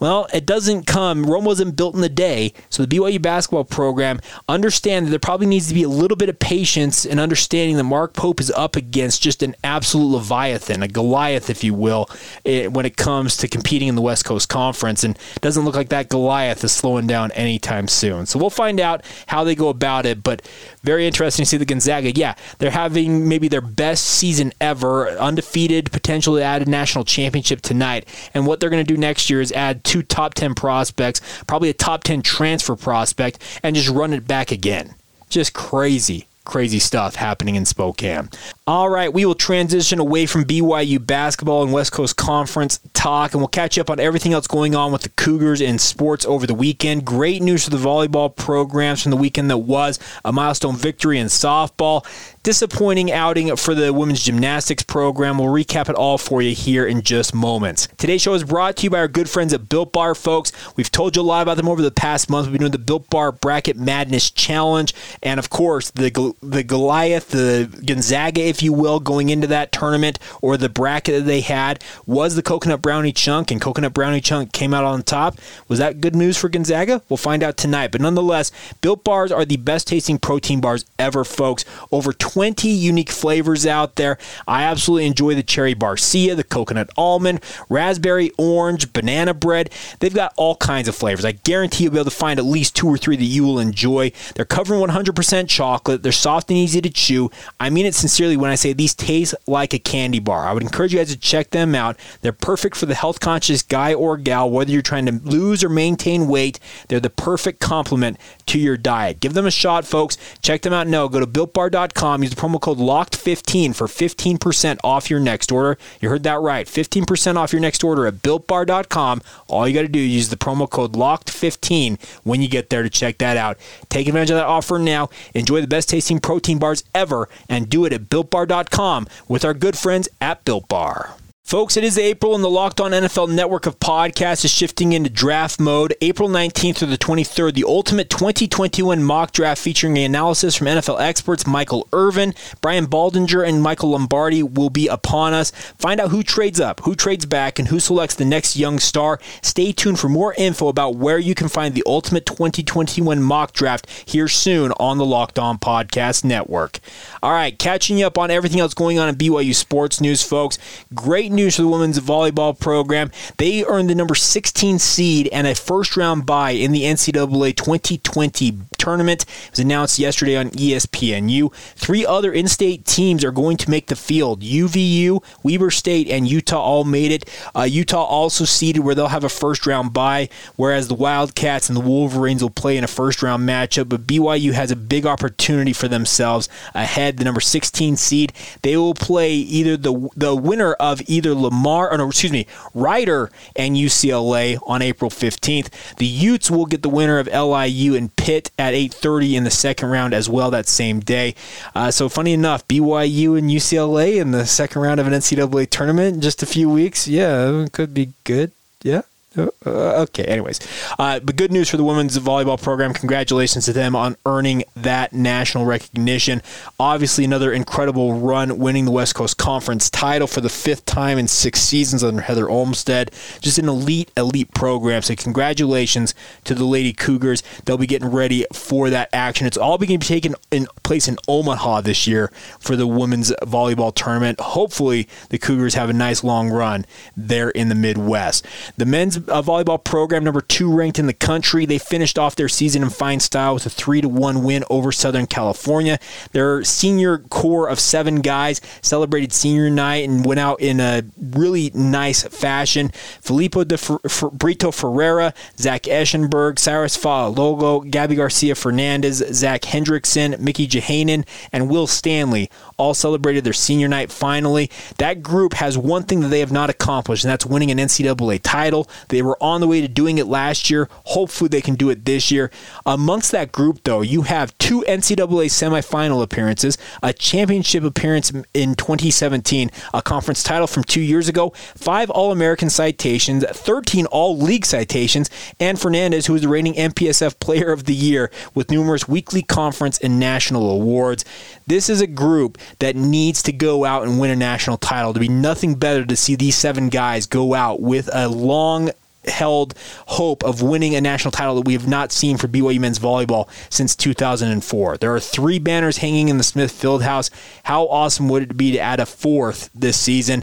Well, 0.00 0.26
it 0.32 0.46
doesn't 0.46 0.86
come. 0.86 1.24
Rome 1.26 1.44
wasn't 1.44 1.76
built 1.76 1.94
in 1.94 2.02
a 2.02 2.08
day. 2.08 2.54
So 2.70 2.84
the 2.84 2.96
BYU 2.96 3.20
basketball 3.20 3.64
program 3.64 4.20
understand 4.48 5.06
that 5.06 5.10
there 5.10 5.18
probably 5.18 5.46
needs 5.46 5.68
to 5.68 5.74
be 5.74 5.82
a 5.82 5.88
little 5.88 6.16
bit 6.16 6.30
of 6.30 6.38
patience 6.38 7.04
and 7.04 7.20
understanding 7.20 7.76
that 7.76 7.84
Mark 7.84 8.14
Pope 8.14 8.40
is 8.40 8.50
up 8.52 8.76
against 8.76 9.22
just 9.22 9.42
an 9.42 9.54
absolute 9.62 10.06
leviathan, 10.06 10.82
a 10.82 10.88
Goliath, 10.88 11.50
if 11.50 11.62
you 11.62 11.74
will, 11.74 12.08
eh, 12.46 12.66
when 12.66 12.86
it 12.86 12.96
comes 12.96 13.36
to 13.36 13.48
competing 13.48 13.88
in 13.88 13.94
the 13.94 14.00
West 14.00 14.24
Coast 14.24 14.48
Conference. 14.48 15.04
And 15.04 15.18
doesn't 15.42 15.64
look 15.64 15.76
like 15.76 15.90
that 15.90 16.08
Goliath 16.08 16.64
is 16.64 16.72
slowing 16.72 17.06
down 17.06 17.30
anytime 17.32 17.86
soon. 17.86 18.24
So 18.24 18.38
we'll 18.38 18.50
find 18.50 18.80
out 18.80 19.04
how 19.26 19.44
they 19.44 19.54
go 19.54 19.68
about 19.68 20.06
it. 20.06 20.22
But 20.22 20.40
very 20.82 21.06
interesting 21.06 21.44
to 21.44 21.48
see 21.48 21.56
the 21.56 21.64
Gonzaga. 21.64 22.12
Yeah, 22.12 22.34
they're 22.58 22.70
having 22.70 23.28
maybe 23.28 23.48
their 23.48 23.60
best 23.60 24.04
season 24.04 24.52
ever, 24.60 25.10
undefeated, 25.10 25.92
potentially 25.92 26.42
add 26.42 26.62
a 26.62 26.70
national 26.70 27.04
championship 27.04 27.60
tonight. 27.60 28.08
And 28.34 28.46
what 28.46 28.60
they're 28.60 28.70
going 28.70 28.84
to 28.84 28.94
do 28.94 28.98
next 28.98 29.28
year 29.28 29.40
is 29.40 29.52
add 29.52 29.84
two 29.84 30.02
top 30.02 30.34
10 30.34 30.54
prospects, 30.54 31.20
probably 31.46 31.68
a 31.68 31.74
top 31.74 32.04
10 32.04 32.22
transfer 32.22 32.76
prospect, 32.76 33.38
and 33.62 33.76
just 33.76 33.88
run 33.88 34.12
it 34.12 34.26
back 34.26 34.50
again. 34.50 34.94
Just 35.28 35.52
crazy 35.52 36.26
crazy 36.44 36.78
stuff 36.78 37.16
happening 37.16 37.54
in 37.54 37.64
Spokane. 37.64 38.30
All 38.66 38.88
right, 38.88 39.12
we 39.12 39.26
will 39.26 39.34
transition 39.34 39.98
away 39.98 40.26
from 40.26 40.44
BYU 40.44 41.04
basketball 41.04 41.62
and 41.62 41.72
West 41.72 41.92
Coast 41.92 42.16
Conference 42.16 42.78
talk, 42.94 43.32
and 43.32 43.40
we'll 43.40 43.48
catch 43.48 43.78
up 43.78 43.90
on 43.90 43.98
everything 43.98 44.32
else 44.32 44.46
going 44.46 44.74
on 44.74 44.92
with 44.92 45.02
the 45.02 45.08
Cougars 45.10 45.60
in 45.60 45.78
sports 45.78 46.24
over 46.24 46.46
the 46.46 46.54
weekend. 46.54 47.04
Great 47.04 47.42
news 47.42 47.64
for 47.64 47.70
the 47.70 47.76
volleyball 47.76 48.34
programs 48.34 49.02
from 49.02 49.10
the 49.10 49.16
weekend 49.16 49.50
that 49.50 49.58
was 49.58 49.98
a 50.24 50.32
milestone 50.32 50.76
victory 50.76 51.18
in 51.18 51.26
softball. 51.26 52.06
Disappointing 52.42 53.12
outing 53.12 53.54
for 53.56 53.74
the 53.74 53.92
women's 53.92 54.22
gymnastics 54.22 54.82
program. 54.82 55.38
We'll 55.38 55.48
recap 55.48 55.90
it 55.90 55.96
all 55.96 56.16
for 56.16 56.40
you 56.40 56.54
here 56.54 56.86
in 56.86 57.02
just 57.02 57.34
moments. 57.34 57.86
Today's 57.98 58.22
show 58.22 58.32
is 58.34 58.44
brought 58.44 58.76
to 58.76 58.84
you 58.84 58.90
by 58.90 59.00
our 59.00 59.08
good 59.08 59.28
friends 59.28 59.52
at 59.52 59.68
Built 59.68 59.92
Bar, 59.92 60.14
folks. 60.14 60.52
We've 60.76 60.90
told 60.90 61.16
you 61.16 61.22
a 61.22 61.24
lot 61.24 61.42
about 61.42 61.58
them 61.58 61.68
over 61.68 61.82
the 61.82 61.90
past 61.90 62.30
month. 62.30 62.46
We've 62.46 62.52
been 62.52 62.60
doing 62.60 62.72
the 62.72 62.78
Built 62.78 63.10
Bar 63.10 63.32
Bracket 63.32 63.76
Madness 63.76 64.30
Challenge, 64.30 64.94
and 65.22 65.38
of 65.38 65.50
course, 65.50 65.90
the 65.90 66.29
the 66.40 66.62
Goliath, 66.62 67.28
the 67.28 67.68
Gonzaga, 67.84 68.42
if 68.42 68.62
you 68.62 68.72
will, 68.72 69.00
going 69.00 69.28
into 69.28 69.46
that 69.48 69.72
tournament 69.72 70.18
or 70.40 70.56
the 70.56 70.68
bracket 70.68 71.20
that 71.20 71.26
they 71.26 71.40
had 71.40 71.82
was 72.06 72.36
the 72.36 72.42
coconut 72.42 72.82
brownie 72.82 73.12
chunk, 73.12 73.50
and 73.50 73.60
coconut 73.60 73.94
brownie 73.94 74.20
chunk 74.20 74.52
came 74.52 74.74
out 74.74 74.84
on 74.84 75.02
top. 75.02 75.38
Was 75.68 75.78
that 75.78 76.00
good 76.00 76.16
news 76.16 76.36
for 76.36 76.48
Gonzaga? 76.48 77.02
We'll 77.08 77.16
find 77.16 77.42
out 77.42 77.56
tonight. 77.56 77.92
But 77.92 78.00
nonetheless, 78.00 78.52
Built 78.80 79.04
Bars 79.04 79.32
are 79.32 79.44
the 79.44 79.56
best 79.56 79.88
tasting 79.88 80.18
protein 80.18 80.60
bars 80.60 80.84
ever, 80.98 81.24
folks. 81.24 81.64
Over 81.92 82.12
20 82.12 82.68
unique 82.68 83.10
flavors 83.10 83.66
out 83.66 83.96
there. 83.96 84.18
I 84.46 84.62
absolutely 84.62 85.06
enjoy 85.06 85.34
the 85.34 85.42
cherry 85.42 85.74
barcia, 85.74 86.36
the 86.36 86.44
coconut 86.44 86.90
almond, 86.96 87.40
raspberry 87.68 88.30
orange, 88.38 88.92
banana 88.92 89.34
bread. 89.34 89.70
They've 90.00 90.14
got 90.14 90.34
all 90.36 90.56
kinds 90.56 90.88
of 90.88 90.94
flavors. 90.94 91.24
I 91.24 91.32
guarantee 91.32 91.84
you'll 91.84 91.92
be 91.92 91.98
able 91.98 92.10
to 92.10 92.16
find 92.16 92.38
at 92.38 92.44
least 92.44 92.76
two 92.76 92.88
or 92.88 92.98
three 92.98 93.16
that 93.16 93.24
you 93.24 93.44
will 93.44 93.58
enjoy. 93.58 94.12
They're 94.34 94.44
covered 94.44 94.74
in 94.74 94.88
100% 94.90 95.48
chocolate. 95.48 96.02
They're 96.02 96.12
soft 96.20 96.50
and 96.50 96.58
easy 96.58 96.80
to 96.80 96.90
chew. 96.90 97.30
I 97.58 97.70
mean 97.70 97.86
it 97.86 97.94
sincerely 97.94 98.36
when 98.36 98.50
I 98.50 98.54
say 98.54 98.72
these 98.72 98.94
taste 98.94 99.34
like 99.46 99.74
a 99.74 99.78
candy 99.78 100.20
bar. 100.20 100.46
I 100.46 100.52
would 100.52 100.62
encourage 100.62 100.92
you 100.92 100.98
guys 100.98 101.12
to 101.12 101.18
check 101.18 101.50
them 101.50 101.74
out. 101.74 101.96
They're 102.20 102.32
perfect 102.32 102.76
for 102.76 102.86
the 102.86 102.94
health 102.94 103.20
conscious 103.20 103.62
guy 103.62 103.94
or 103.94 104.16
gal, 104.16 104.50
whether 104.50 104.70
you're 104.70 104.82
trying 104.82 105.06
to 105.06 105.12
lose 105.12 105.64
or 105.64 105.68
maintain 105.68 106.28
weight. 106.28 106.58
They're 106.88 107.00
the 107.00 107.10
perfect 107.10 107.60
complement 107.60 108.18
to 108.46 108.58
your 108.58 108.76
diet. 108.76 109.20
Give 109.20 109.34
them 109.34 109.46
a 109.46 109.50
shot, 109.50 109.84
folks. 109.84 110.16
Check 110.42 110.62
them 110.62 110.72
out 110.72 110.86
now. 110.86 111.08
Go 111.08 111.20
to 111.20 111.26
builtbar.com. 111.26 112.22
Use 112.22 112.30
the 112.30 112.40
promo 112.40 112.60
code 112.60 112.78
LOCKED15 112.78 113.74
for 113.74 113.86
15% 113.86 114.78
off 114.84 115.10
your 115.10 115.20
next 115.20 115.52
order. 115.52 115.78
You 116.00 116.08
heard 116.08 116.22
that 116.24 116.40
right. 116.40 116.66
15% 116.66 117.36
off 117.36 117.52
your 117.52 117.60
next 117.60 117.84
order 117.84 118.06
at 118.06 118.14
builtbar.com. 118.14 119.22
All 119.48 119.68
you 119.68 119.74
got 119.74 119.82
to 119.82 119.88
do 119.88 120.00
is 120.00 120.08
use 120.08 120.28
the 120.28 120.36
promo 120.36 120.68
code 120.68 120.92
LOCKED15 120.92 121.98
when 122.24 122.42
you 122.42 122.48
get 122.48 122.70
there 122.70 122.82
to 122.82 122.90
check 122.90 123.18
that 123.18 123.36
out. 123.36 123.58
Take 123.88 124.08
advantage 124.08 124.30
of 124.30 124.36
that 124.36 124.46
offer 124.46 124.78
now. 124.78 125.08
Enjoy 125.34 125.60
the 125.60 125.66
best 125.66 125.88
tasting 125.88 126.09
protein 126.18 126.58
bars 126.58 126.82
ever 126.92 127.28
and 127.48 127.68
do 127.68 127.84
it 127.84 127.92
at 127.92 128.08
builtbar.com 128.10 129.06
with 129.28 129.44
our 129.44 129.54
good 129.54 129.78
friends 129.78 130.08
at 130.20 130.44
Built 130.44 130.66
Bar. 130.66 131.14
Folks, 131.50 131.76
it 131.76 131.82
is 131.82 131.98
April 131.98 132.36
and 132.36 132.44
the 132.44 132.48
Locked 132.48 132.80
On 132.80 132.92
NFL 132.92 133.28
network 133.28 133.66
of 133.66 133.80
podcasts 133.80 134.44
is 134.44 134.52
shifting 134.52 134.92
into 134.92 135.10
draft 135.10 135.58
mode. 135.58 135.92
April 136.00 136.28
19th 136.28 136.76
through 136.76 136.86
the 136.86 136.96
23rd, 136.96 137.54
the 137.54 137.64
ultimate 137.64 138.08
2021 138.08 139.02
mock 139.02 139.32
draft 139.32 139.60
featuring 139.60 139.98
an 139.98 140.04
analysis 140.04 140.54
from 140.54 140.68
NFL 140.68 141.00
experts 141.00 141.48
Michael 141.48 141.88
Irvin, 141.92 142.34
Brian 142.60 142.86
Baldinger, 142.86 143.44
and 143.44 143.60
Michael 143.60 143.90
Lombardi 143.90 144.44
will 144.44 144.70
be 144.70 144.86
upon 144.86 145.32
us. 145.34 145.50
Find 145.76 146.00
out 146.00 146.12
who 146.12 146.22
trades 146.22 146.60
up, 146.60 146.82
who 146.84 146.94
trades 146.94 147.26
back, 147.26 147.58
and 147.58 147.66
who 147.66 147.80
selects 147.80 148.14
the 148.14 148.24
next 148.24 148.54
young 148.54 148.78
star. 148.78 149.18
Stay 149.42 149.72
tuned 149.72 149.98
for 149.98 150.08
more 150.08 150.34
info 150.38 150.68
about 150.68 150.94
where 150.94 151.18
you 151.18 151.34
can 151.34 151.48
find 151.48 151.74
the 151.74 151.82
ultimate 151.84 152.26
2021 152.26 153.20
mock 153.20 153.54
draft 153.54 153.88
here 154.06 154.28
soon 154.28 154.70
on 154.78 154.98
the 154.98 155.04
Locked 155.04 155.40
On 155.40 155.58
Podcast 155.58 156.22
Network. 156.22 156.78
All 157.24 157.32
right, 157.32 157.58
catching 157.58 157.98
you 157.98 158.06
up 158.06 158.18
on 158.18 158.30
everything 158.30 158.60
else 158.60 158.72
going 158.72 159.00
on 159.00 159.08
in 159.08 159.16
BYU 159.16 159.52
sports 159.52 160.00
news, 160.00 160.22
folks. 160.22 160.56
Great 160.94 161.32
news 161.32 161.39
for 161.48 161.62
the 161.62 161.68
women's 161.68 161.98
volleyball 161.98 162.58
program. 162.58 163.10
They 163.38 163.64
earned 163.64 163.88
the 163.88 163.94
number 163.94 164.14
16 164.14 164.78
seed 164.78 165.28
and 165.32 165.46
a 165.46 165.54
first 165.54 165.96
round 165.96 166.26
bye 166.26 166.50
in 166.50 166.72
the 166.72 166.82
NCAA 166.82 167.56
2020 167.56 168.58
tournament. 168.76 169.22
It 169.22 169.50
was 169.52 169.58
announced 169.60 169.98
yesterday 169.98 170.36
on 170.36 170.50
ESPNU. 170.50 171.52
Three 171.54 172.04
other 172.04 172.32
in 172.32 172.48
state 172.48 172.84
teams 172.84 173.24
are 173.24 173.30
going 173.30 173.56
to 173.58 173.70
make 173.70 173.86
the 173.86 173.96
field 173.96 174.42
UVU, 174.42 175.22
Weber 175.42 175.70
State, 175.70 176.08
and 176.08 176.28
Utah 176.28 176.60
all 176.60 176.84
made 176.84 177.12
it. 177.12 177.28
Uh, 177.54 177.62
Utah 177.62 178.04
also 178.04 178.44
seeded 178.44 178.84
where 178.84 178.94
they'll 178.94 179.08
have 179.08 179.24
a 179.24 179.28
first 179.28 179.66
round 179.66 179.92
bye, 179.92 180.28
whereas 180.56 180.88
the 180.88 180.94
Wildcats 180.94 181.68
and 181.68 181.76
the 181.76 181.80
Wolverines 181.80 182.42
will 182.42 182.50
play 182.50 182.76
in 182.76 182.84
a 182.84 182.88
first 182.88 183.22
round 183.22 183.48
matchup. 183.48 183.88
But 183.88 184.06
BYU 184.06 184.52
has 184.52 184.70
a 184.70 184.76
big 184.76 185.06
opportunity 185.06 185.72
for 185.72 185.88
themselves 185.88 186.48
ahead. 186.74 187.18
The 187.18 187.24
number 187.24 187.40
16 187.40 187.96
seed, 187.96 188.32
they 188.62 188.76
will 188.76 188.94
play 188.94 189.34
either 189.34 189.76
the 189.76 190.08
the 190.16 190.34
winner 190.34 190.72
of 190.74 191.02
either 191.06 191.29
Lamar, 191.34 191.90
or 191.90 191.98
no, 191.98 192.08
excuse 192.08 192.32
me, 192.32 192.46
Rider 192.74 193.30
and 193.56 193.76
UCLA 193.76 194.58
on 194.66 194.82
April 194.82 195.10
15th. 195.10 195.96
The 195.96 196.06
Utes 196.06 196.50
will 196.50 196.66
get 196.66 196.82
the 196.82 196.88
winner 196.88 197.18
of 197.18 197.26
LIU 197.26 197.94
and 197.94 198.14
Pitt 198.16 198.50
at 198.58 198.74
8:30 198.74 199.36
in 199.36 199.44
the 199.44 199.50
second 199.50 199.90
round 199.90 200.14
as 200.14 200.28
well 200.28 200.50
that 200.50 200.68
same 200.68 201.00
day. 201.00 201.34
Uh, 201.74 201.90
so 201.90 202.08
funny 202.08 202.32
enough, 202.32 202.66
BYU 202.68 203.36
and 203.36 203.50
UCLA 203.50 204.18
in 204.18 204.30
the 204.30 204.46
second 204.46 204.82
round 204.82 205.00
of 205.00 205.06
an 205.06 205.12
NCAA 205.12 205.66
tournament 205.68 206.14
in 206.14 206.20
just 206.20 206.42
a 206.42 206.46
few 206.46 206.68
weeks. 206.68 207.06
Yeah, 207.08 207.66
could 207.72 207.94
be 207.94 208.12
good. 208.24 208.52
Yeah. 208.82 209.02
Uh, 209.36 209.48
okay, 209.64 210.24
anyways. 210.24 210.58
Uh, 210.98 211.20
but 211.20 211.36
good 211.36 211.52
news 211.52 211.70
for 211.70 211.76
the 211.76 211.84
women's 211.84 212.18
volleyball 212.18 212.60
program. 212.60 212.92
Congratulations 212.92 213.64
to 213.66 213.72
them 213.72 213.94
on 213.94 214.16
earning 214.26 214.64
that 214.74 215.12
national 215.12 215.64
recognition. 215.64 216.42
Obviously, 216.80 217.24
another 217.24 217.52
incredible 217.52 218.14
run 218.18 218.58
winning 218.58 218.86
the 218.86 218.90
West 218.90 219.14
Coast 219.14 219.38
Conference 219.38 219.88
title 219.88 220.26
for 220.26 220.40
the 220.40 220.48
fifth 220.48 220.84
time 220.84 221.16
in 221.16 221.28
six 221.28 221.60
seasons 221.60 222.02
under 222.02 222.22
Heather 222.22 222.50
Olmstead. 222.50 223.12
Just 223.40 223.56
an 223.58 223.68
elite, 223.68 224.10
elite 224.16 224.52
program. 224.52 225.00
So, 225.02 225.14
congratulations 225.14 226.12
to 226.42 226.54
the 226.54 226.64
Lady 226.64 226.92
Cougars. 226.92 227.44
They'll 227.64 227.78
be 227.78 227.86
getting 227.86 228.10
ready 228.10 228.46
for 228.52 228.90
that 228.90 229.10
action. 229.12 229.46
It's 229.46 229.56
all 229.56 229.78
going 229.78 229.90
to 229.90 229.98
be 229.98 230.06
taking 230.06 230.34
in 230.50 230.66
place 230.82 231.06
in 231.06 231.16
Omaha 231.28 231.82
this 231.82 232.08
year 232.08 232.32
for 232.58 232.74
the 232.74 232.86
women's 232.86 233.30
volleyball 233.42 233.94
tournament. 233.94 234.40
Hopefully, 234.40 235.06
the 235.28 235.38
Cougars 235.38 235.74
have 235.74 235.88
a 235.88 235.92
nice 235.92 236.24
long 236.24 236.50
run 236.50 236.84
there 237.16 237.50
in 237.50 237.68
the 237.68 237.76
Midwest. 237.76 238.44
The 238.76 238.86
men's 238.86 239.19
uh, 239.28 239.42
volleyball 239.42 239.82
program, 239.82 240.24
number 240.24 240.40
two 240.40 240.72
ranked 240.72 240.98
in 240.98 241.06
the 241.06 241.12
country. 241.12 241.66
They 241.66 241.78
finished 241.78 242.18
off 242.18 242.36
their 242.36 242.48
season 242.48 242.82
in 242.82 242.90
fine 242.90 243.20
style 243.20 243.54
with 243.54 243.66
a 243.66 243.70
three 243.70 244.00
to 244.00 244.08
one 244.08 244.42
win 244.44 244.64
over 244.70 244.92
Southern 244.92 245.26
California. 245.26 245.98
Their 246.32 246.64
senior 246.64 247.18
core 247.18 247.68
of 247.68 247.80
seven 247.80 248.20
guys 248.20 248.60
celebrated 248.82 249.32
senior 249.32 249.70
night 249.70 250.08
and 250.08 250.24
went 250.24 250.40
out 250.40 250.60
in 250.60 250.80
a 250.80 251.02
really 251.20 251.70
nice 251.74 252.22
fashion. 252.22 252.90
Filippo 253.20 253.64
de 253.64 253.78
Fer- 253.78 253.98
Fer- 254.08 254.30
Brito 254.30 254.70
Ferreira, 254.70 255.34
Zach 255.58 255.82
Eschenburg, 255.82 256.58
Cyrus 256.58 257.02
Logo, 257.04 257.80
Gabi 257.82 258.16
Garcia 258.16 258.54
Fernandez, 258.54 259.18
Zach 259.32 259.62
Hendrickson, 259.62 260.38
Mickey 260.38 260.66
Jehanen, 260.66 261.26
and 261.52 261.68
Will 261.68 261.86
Stanley 261.86 262.50
all 262.80 262.94
celebrated 262.94 263.44
their 263.44 263.52
senior 263.52 263.88
night 263.88 264.10
finally. 264.10 264.70
That 264.96 265.22
group 265.22 265.52
has 265.54 265.76
one 265.76 266.04
thing 266.04 266.20
that 266.20 266.28
they 266.28 266.40
have 266.40 266.50
not 266.50 266.70
accomplished, 266.70 267.24
and 267.24 267.30
that's 267.30 267.44
winning 267.44 267.70
an 267.70 267.76
NCAA 267.76 268.40
title. 268.42 268.88
They 269.08 269.20
were 269.20 269.36
on 269.42 269.60
the 269.60 269.68
way 269.68 269.82
to 269.82 269.88
doing 269.88 270.16
it 270.16 270.26
last 270.26 270.70
year. 270.70 270.88
Hopefully, 271.04 271.48
they 271.48 271.60
can 271.60 271.74
do 271.74 271.90
it 271.90 272.06
this 272.06 272.30
year. 272.30 272.50
Amongst 272.86 273.32
that 273.32 273.52
group, 273.52 273.80
though, 273.84 274.00
you 274.00 274.22
have 274.22 274.56
two 274.56 274.80
NCAA 274.88 275.50
semifinal 275.50 276.22
appearances, 276.22 276.78
a 277.02 277.12
championship 277.12 277.84
appearance 277.84 278.32
in 278.54 278.74
2017, 278.74 279.70
a 279.92 280.00
conference 280.00 280.42
title 280.42 280.66
from 280.66 280.82
two 280.82 281.02
years 281.02 281.28
ago, 281.28 281.50
five 281.76 282.08
All 282.08 282.32
American 282.32 282.70
citations, 282.70 283.44
13 283.44 284.06
All 284.06 284.38
League 284.38 284.64
citations, 284.64 285.28
and 285.60 285.78
Fernandez, 285.78 286.26
who 286.26 286.34
is 286.34 286.42
the 286.42 286.48
reigning 286.48 286.74
MPSF 286.74 287.38
Player 287.40 287.72
of 287.72 287.84
the 287.84 287.94
Year 287.94 288.30
with 288.54 288.70
numerous 288.70 289.06
weekly 289.06 289.42
conference 289.42 289.98
and 289.98 290.18
national 290.18 290.70
awards. 290.70 291.26
This 291.66 291.90
is 291.90 292.00
a 292.00 292.06
group 292.06 292.56
that 292.78 292.96
needs 292.96 293.42
to 293.42 293.52
go 293.52 293.84
out 293.84 294.04
and 294.04 294.18
win 294.18 294.30
a 294.30 294.36
national 294.36 294.78
title. 294.78 295.12
To 295.12 295.20
be 295.20 295.28
nothing 295.28 295.74
better 295.74 296.04
to 296.04 296.16
see 296.16 296.36
these 296.36 296.56
seven 296.56 296.88
guys 296.88 297.26
go 297.26 297.54
out 297.54 297.80
with 297.80 298.08
a 298.12 298.28
long 298.28 298.90
held 299.26 299.74
hope 300.06 300.42
of 300.44 300.62
winning 300.62 300.94
a 300.94 301.00
national 301.00 301.30
title 301.30 301.54
that 301.56 301.66
we 301.66 301.74
have 301.74 301.86
not 301.86 302.12
seen 302.12 302.36
for 302.36 302.48
BYU 302.48 302.80
men's 302.80 302.98
volleyball 302.98 303.48
since 303.68 303.94
2004. 303.94 304.96
There 304.96 305.14
are 305.14 305.20
three 305.20 305.58
banners 305.58 305.98
hanging 305.98 306.28
in 306.28 306.38
the 306.38 306.42
Smith 306.42 306.72
Fieldhouse. 306.72 307.30
How 307.64 307.86
awesome 307.86 308.28
would 308.28 308.42
it 308.42 308.56
be 308.56 308.72
to 308.72 308.78
add 308.78 309.00
a 309.00 309.06
fourth 309.06 309.70
this 309.74 309.98
season? 309.98 310.42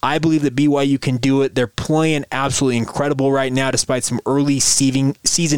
I 0.00 0.20
believe 0.20 0.42
that 0.42 0.54
BYU 0.54 1.00
can 1.00 1.16
do 1.16 1.42
it. 1.42 1.56
They're 1.56 1.66
playing 1.66 2.24
absolutely 2.30 2.76
incredible 2.76 3.32
right 3.32 3.52
now, 3.52 3.72
despite 3.72 4.04
some 4.04 4.20
early 4.26 4.60
season 4.60 5.14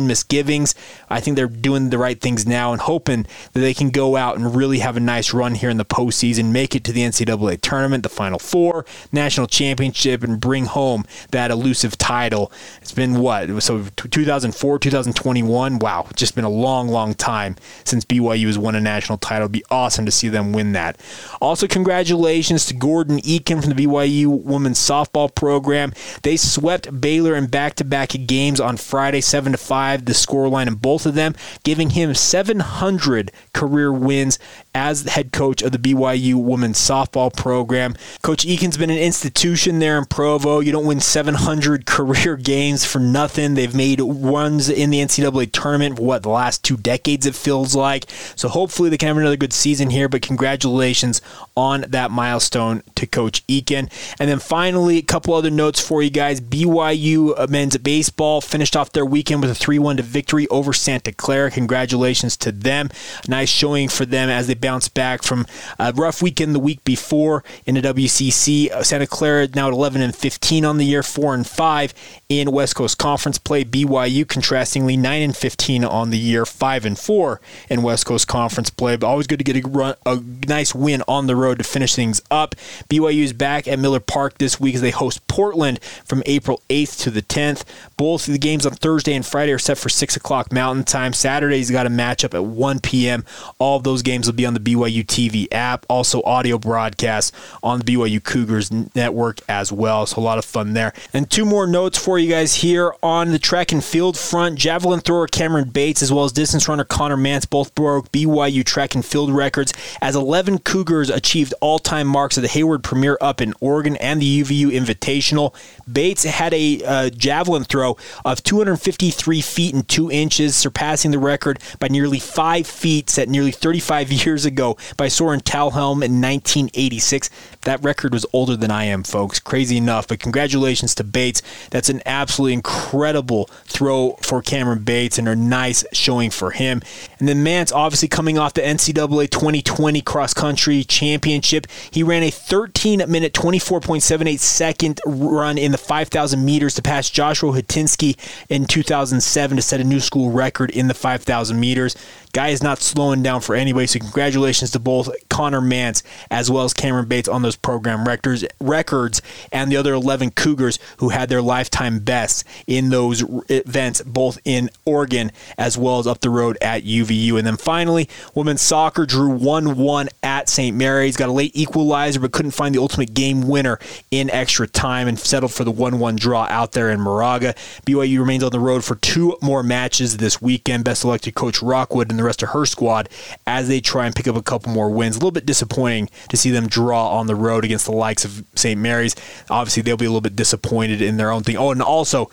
misgivings. 0.07 0.75
I 1.11 1.21
think 1.21 1.37
they're 1.37 1.47
doing 1.47 1.91
the 1.91 1.99
right 1.99 2.19
things 2.19 2.47
now 2.47 2.73
and 2.73 2.81
hoping 2.81 3.27
that 3.53 3.61
they 3.61 3.75
can 3.75 3.91
go 3.91 4.17
out 4.17 4.39
and 4.39 4.57
really 4.57 4.79
have 4.79 4.97
a 4.97 5.01
nice 5.01 5.35
run 5.35 5.57
here 5.57 5.69
in 5.69 5.77
the 5.77 5.85
postseason, 5.85 6.53
make 6.53 6.75
it 6.75 6.85
to 6.85 6.93
the 6.93 7.03
NCAA 7.03 7.61
tournament, 7.61 8.03
the 8.03 8.09
Final 8.09 8.39
Four, 8.39 8.87
national 9.13 9.47
championship, 9.47 10.23
and 10.23 10.41
bring 10.41 10.65
home 10.65 11.05
that 11.33 11.51
elusive 11.51 11.99
title. 11.99 12.51
It's 12.81 12.93
been 12.93 13.17
what? 13.17 13.63
So 13.63 13.89
2004, 13.95 14.79
2021. 14.79 15.79
Wow, 15.81 16.07
just 16.15 16.35
been 16.35 16.45
a 16.45 16.49
long, 16.49 16.89
long 16.89 17.13
time 17.13 17.57
since 17.85 18.07
BYU 18.07 18.47
has 18.47 18.57
won 18.57 18.75
a 18.75 18.81
national 18.81 19.19
title. 19.19 19.43
It'd 19.43 19.53
be 19.53 19.65
awesome 19.71 20.07
to 20.07 20.11
see 20.11 20.29
them 20.31 20.55
win 20.55 20.73
that. 20.73 20.99
Also, 21.43 21.67
congratulations 21.67 22.65
to 22.67 22.75
Gordon 22.75 23.19
Eakin 23.19 23.61
from 23.61 23.75
the 23.75 23.87
BYU 23.87 24.30
women's 24.31 24.79
softball 24.79 25.35
program. 25.35 25.93
They 26.23 26.37
swept 26.37 27.01
Baylor 27.01 27.35
in 27.35 27.47
back-to-back 27.47 28.11
games 28.27 28.61
on 28.61 28.77
Friday, 28.77 29.21
seven 29.21 29.53
to 29.53 29.59
five. 29.59 30.05
The 30.05 30.13
scoreline 30.13 30.67
in 30.67 30.75
both 30.75 31.07
of 31.07 31.15
them, 31.15 31.35
giving 31.65 31.91
him 31.91 32.15
700 32.15 33.33
career 33.53 33.93
wins 33.93 34.39
as 34.75 35.05
the 35.05 35.11
head 35.11 35.33
coach 35.33 35.63
of 35.63 35.73
the 35.73 35.79
BYU 35.79 36.35
women's 36.35 36.79
softball 36.79 37.35
program. 37.35 37.95
Coach 38.23 38.45
Eakin's 38.45 38.77
been 38.77 38.91
an 38.91 38.99
institution 38.99 39.79
there 39.79 39.99
in 39.99 40.05
Provo. 40.05 40.61
You 40.61 40.73
don't 40.73 40.87
win 40.87 41.01
700 41.01 41.87
career 42.01 42.37
games 42.37 42.85
for 42.85 42.99
nothing. 42.99 43.55
They've 43.55 43.75
made 43.75 44.01
runs 44.01 44.69
in 44.69 44.91
the 44.91 45.01
NCAA 45.01 45.53
tournament 45.53 45.97
for 45.97 46.05
what 46.05 46.23
the 46.23 46.29
last 46.29 46.63
two 46.63 46.77
decades 46.77 47.27
it 47.27 47.35
feels 47.35 47.75
like. 47.75 48.05
So 48.37 48.49
hopefully 48.49 48.91
they 48.91 48.97
can 48.97 49.09
have 49.09 49.17
another 49.17 49.37
good 49.37 49.53
season 49.53 49.91
here. 49.91 50.09
But 50.09 50.23
congratulations 50.23 51.21
on 51.57 51.85
that 51.89 52.11
milestone 52.11 52.83
to 52.95 53.07
Coach 53.07 53.47
Eakin. 53.47 53.91
And 54.19 54.31
then 54.31 54.39
finally, 54.39 54.99
a 54.99 55.03
couple 55.03 55.35
other 55.35 55.51
notes 55.51 55.81
for 55.81 56.03
you 56.03 56.11
guys. 56.11 56.41
BYU 56.41 57.35
uh, 57.37 57.47
men's 57.49 57.77
baseball 57.79 58.41
finished 58.41 58.77
off 58.77 58.93
their 58.93 59.05
weekend 59.05 59.43
with 59.43 59.51
a 59.51 59.55
3-1 59.55 60.01
victory 60.01 60.47
over 60.49 60.73
Santa 60.73 61.13
Clara. 61.13 61.51
Congratulations 61.51 62.37
to 62.39 62.53
them. 62.53 62.91
Nice 63.29 63.49
showing 63.49 63.89
for 63.89 64.07
them 64.07 64.29
as 64.29 64.47
they 64.47 64.55
bounce 64.61 64.89
back 64.89 65.23
from 65.23 65.47
a 65.79 65.93
rough 65.93 66.23
weekend 66.23 66.55
the 66.55 66.61
week 66.61 66.83
before 66.85 67.43
in 67.67 67.75
the 67.75 67.83
WCC. 67.83 68.71
Uh, 68.71 68.83
Santa 68.83 69.07
Clara 69.07 69.49
now 69.55 69.69
at 69.69 69.73
11 69.73 70.03
and 70.03 70.15
15 70.15 70.65
on 70.65 70.79
the 70.79 70.85
year, 70.85 71.03
4 71.03 71.35
and 71.35 71.47
5 71.47 71.95
in 72.29 72.53
West 72.53 72.77
Coast 72.77 72.99
Conference 72.99 73.39
play. 73.39 73.65
BYU 73.65 74.25
contrastingly 74.25 74.99
9 74.99 75.23
and 75.23 75.37
15 75.37 75.85
on 75.85 76.11
the 76.11 76.19
year, 76.19 76.45
5 76.47 76.85
and 76.85 76.99
4 76.99 77.41
in 77.69 77.83
West 77.83 78.07
Coast 78.07 78.29
Conference 78.29 78.71
play. 78.71 78.97
But 78.97 79.07
always 79.07 79.27
good 79.27 79.39
to 79.39 79.45
get 79.45 79.65
a, 79.65 79.69
run, 79.69 79.95
a 80.07 80.21
nice 80.47 80.75
win 80.75 81.03
on 81.09 81.27
the 81.27 81.37
road 81.37 81.59
to 81.59 81.65
finish 81.65 81.95
things 81.95 82.21
up. 82.31 82.55
BYU 82.89 83.23
is 83.23 83.33
back 83.33 83.67
at 83.67 83.79
Miller 83.79 84.01
Park 84.01 84.39
this 84.39 84.61
week 84.61 84.75
as 84.75 84.81
they 84.81 84.91
host 84.91 85.27
Portland 85.27 85.83
from 86.05 86.23
April 86.27 86.63
8th 86.69 87.01
to 87.01 87.11
the 87.11 87.23
10th. 87.23 87.65
Both 87.97 88.29
of 88.29 88.33
the 88.33 88.39
games 88.39 88.67
on 88.67 88.73
Thursday 88.73 89.15
and 89.15 89.25
Friday 89.25 89.53
are 89.53 89.59
set 89.59 89.79
for 89.79 89.89
6 89.89 90.17
o'clock 90.17 90.53
Mountain 90.53 90.85
Time. 90.85 91.13
Saturday's 91.13 91.71
got 91.71 91.87
a 91.87 91.91
matchup 91.91 92.35
at 92.35 92.45
1 92.45 92.81
p.m. 92.81 93.25
All 93.59 93.77
of 93.77 93.85
those 93.85 94.03
games 94.03 94.27
will 94.27 94.35
be 94.35 94.47
on 94.47 94.50
the 94.55 94.61
BYU 94.61 95.05
TV 95.05 95.49
app. 95.53 95.87
Also, 95.89 96.23
audio 96.23 96.59
broadcasts 96.59 97.33
on 97.63 97.81
the 97.81 97.85
BYU 97.85 98.23
Cougars 98.23 98.71
network 98.95 99.41
as 99.49 99.73
well. 99.73 100.07
So, 100.07 100.21
a 100.21 100.23
lot 100.23 100.39
of 100.39 100.45
fun 100.45 100.73
there. 100.73 100.93
And 101.13 101.31
two 101.31 101.45
more 101.45 101.67
notes 101.67 101.99
for 101.99 102.19
you 102.19 102.29
guys 102.29 102.57
here 102.57 102.95
on 103.03 103.33
the 103.33 103.39
track 103.39 103.73
and 103.73 103.83
field 103.83 104.17
front. 104.17 104.59
Javelin 104.59 105.01
thrower 105.01 105.27
Cameron 105.27 105.71
Bates, 105.71 106.03
as 106.03 106.13
well 106.13 106.25
as 106.25 106.33
distance 106.33 106.69
runner 106.69 106.85
Conner 106.85 107.17
Mantz, 107.17 107.49
both 107.49 107.75
broke 107.75 108.11
BYU 108.13 108.65
track 108.65 108.95
and 108.95 109.05
field 109.05 109.31
records 109.31 109.73
as 110.01 110.17
11 110.17 110.59
Cougars 110.61 111.11
achieved 111.11 111.55
all 111.61 111.79
time 111.79 112.07
marks 112.07 112.39
at 112.39 112.43
the 112.43 112.49
Hayward 112.49 112.83
Premier 112.83 113.17
up 113.21 113.41
in 113.41 113.55
Oregon 113.61 113.97
and 113.97 114.21
the 114.21 114.43
UVU 114.43 114.67
Invitational. 114.67 115.55
Bates 115.91 116.25
had 116.25 116.55
a 116.55 116.83
uh, 116.85 117.11
javelin 117.11 117.65
throw 117.65 117.97
of 118.25 118.43
253 118.43 119.41
feet 119.41 119.75
and 119.75 119.87
2 119.89 120.11
inches, 120.11 120.57
surpassing 120.57 121.11
the 121.11 121.19
record 121.19 121.61
by 121.79 121.89
nearly 121.89 122.19
5 122.19 122.67
feet 122.67 123.11
set 123.11 123.29
nearly 123.29 123.53
35 123.53 124.13
years 124.27 124.40
ago 124.45 124.77
by 124.97 125.09
Soren 125.09 125.41
Talhelm 125.41 126.03
in 126.05 126.21
1986. 126.21 127.31
That 127.63 127.83
record 127.83 128.13
was 128.13 128.27
older 128.33 128.57
than 128.57 128.71
I 128.71 128.85
am, 128.85 129.03
folks. 129.03 129.39
Crazy 129.39 129.77
enough, 129.77 130.09
but 130.09 130.21
congratulations 130.21 130.95
to 130.97 131.05
Bates. 131.05 131.43
That's 131.71 131.89
an 131.89 132.03
absolutely 132.07 132.55
incredible 132.55 133.45
throw 133.65 134.17
for 134.23 134.43
Cameron 134.43 134.81
Bates 134.81 135.19
and 135.19 135.29
a 135.29 135.37
nice 135.37 135.85
showing 135.93 136.31
for 136.31 136.51
him. 136.51 136.83
And 137.19 137.29
then 137.29 137.45
Mantz, 137.45 137.73
obviously 137.75 138.09
coming 138.09 138.39
off 138.39 138.55
the 138.55 138.63
NCAA 138.63 139.31
2020 139.31 140.01
cross 140.03 140.35
country 140.35 140.85
championship, 140.85 141.67
he 141.91 142.03
ran 142.03 142.23
a 142.23 142.31
13 142.31 143.05
minute, 143.09 143.33
24.78 143.33 144.39
second 144.39 145.01
run 145.07 145.59
in 145.59 145.73
the 145.73 145.79
5,000 145.79 146.45
meters 146.45 146.75
to 146.75 146.83
pass 146.83 147.11
Joshua 147.11 147.53
Hutinski 147.53 148.17
in 148.49 148.67
2007 148.67 149.57
to 149.57 149.63
set 149.63 149.81
a 149.81 149.85
new 149.85 150.01
school 150.01 150.31
record 150.31 150.71
in 150.71 150.89
the 150.89 150.95
5,000 150.95 151.59
meters. 151.59 151.97
Guy 152.33 152.49
is 152.49 152.63
not 152.63 152.79
slowing 152.79 153.23
down 153.23 153.41
for 153.41 153.55
anybody, 153.55 153.87
so 153.87 153.99
congratulations 153.99 154.71
to 154.71 154.79
both 154.79 155.11
Conner 155.29 155.61
Mantz 155.61 156.03
as 156.31 156.51
well 156.51 156.65
as 156.65 156.75
Cameron 156.75 157.07
Bates 157.07 157.29
on 157.29 157.43
those 157.43 157.57
program 157.57 158.07
records, 158.07 158.45
records 158.61 159.21
and 159.51 159.71
the 159.71 159.77
other 159.77 159.95
11 159.95 160.33
Cougars 160.33 160.79
who 160.99 161.09
had 161.09 161.29
their 161.29 161.43
lifetime 161.43 161.99
bests 161.99 162.45
in 162.67 162.91
those 162.91 163.25
events, 163.49 164.03
both 164.03 164.39
in 164.45 164.71
Oregon 164.85 165.33
as 165.59 165.77
well 165.77 165.99
as 165.99 166.07
up 166.07 166.21
the 166.21 166.31
road 166.31 166.57
at 166.61 166.85
UVU. 166.85 167.37
And 167.37 167.47
then 167.47 167.57
finally, 167.57 168.09
women's 168.35 168.63
soccer 168.63 169.07
drew 169.07 169.31
1 169.31 169.77
1 169.77 170.09
at 170.23 170.49
St. 170.49 170.77
Mary's, 170.77 171.17
got 171.17 171.29
a 171.29 171.33
late 171.33 171.57
equalizer, 171.57 172.21
but 172.21 172.33
couldn't 172.33 172.53
find 172.53 172.75
the 172.75 172.81
ultimate 172.81 173.15
game 173.15 173.49
winner 173.49 173.79
in 174.11 174.31
extra 174.31 174.67
time 174.67 175.09
and 175.09 175.19
settled 175.19 175.53
for 175.53 175.65
the 175.65 175.71
1 175.71 175.99
1 175.99 176.17
draw 176.17 176.47
out 176.51 176.73
there 176.73 176.91
in 176.91 177.01
Moraga. 177.01 177.55
BYU 177.87 178.21
remains 178.21 178.45
on 178.45 178.51
the 178.51 178.61
road 178.61 178.85
for 178.85 178.95
two 178.97 179.37
more 179.43 179.63
matches 179.63 180.19
this 180.19 180.41
weekend. 180.41 180.85
Best 180.85 181.05
elected 181.05 181.35
coach 181.35 181.63
Rockwood 181.63 182.11
and 182.11 182.20
the 182.21 182.27
rest 182.27 182.43
of 182.43 182.51
her 182.51 182.67
squad 182.67 183.09
as 183.47 183.69
they 183.69 183.81
try 183.81 184.07
and 184.07 184.15
pick 184.15 184.29
up 184.29 184.37
a 184.37 184.43
couple 184.43 184.73
more 184.73 184.91
wins. 184.91 185.17
A 185.17 185.19
little 185.19 185.31
bit 185.31 185.47
disappointing 185.47 186.09
to 186.29 186.37
see 186.37 186.51
them 186.51 186.67
draw 186.67 187.19
on 187.19 187.27
the 187.27 187.35
road 187.35 187.65
against 187.65 187.87
the 187.87 187.93
likes 187.93 188.25
of 188.25 188.45
St. 188.55 188.81
Mary's. 188.81 189.17
Obviously, 189.49 189.83
they'll 189.83 189.97
be 189.97 190.07
a 190.07 190.11
little 190.11 190.21
bit 190.21 190.37
disappointed 190.37 191.03
in 191.03 191.17
their 191.17 191.31
own 191.31 191.43
thing. 191.43 191.57
Oh, 191.57 191.71
and 191.71 191.83
also, 191.83 192.31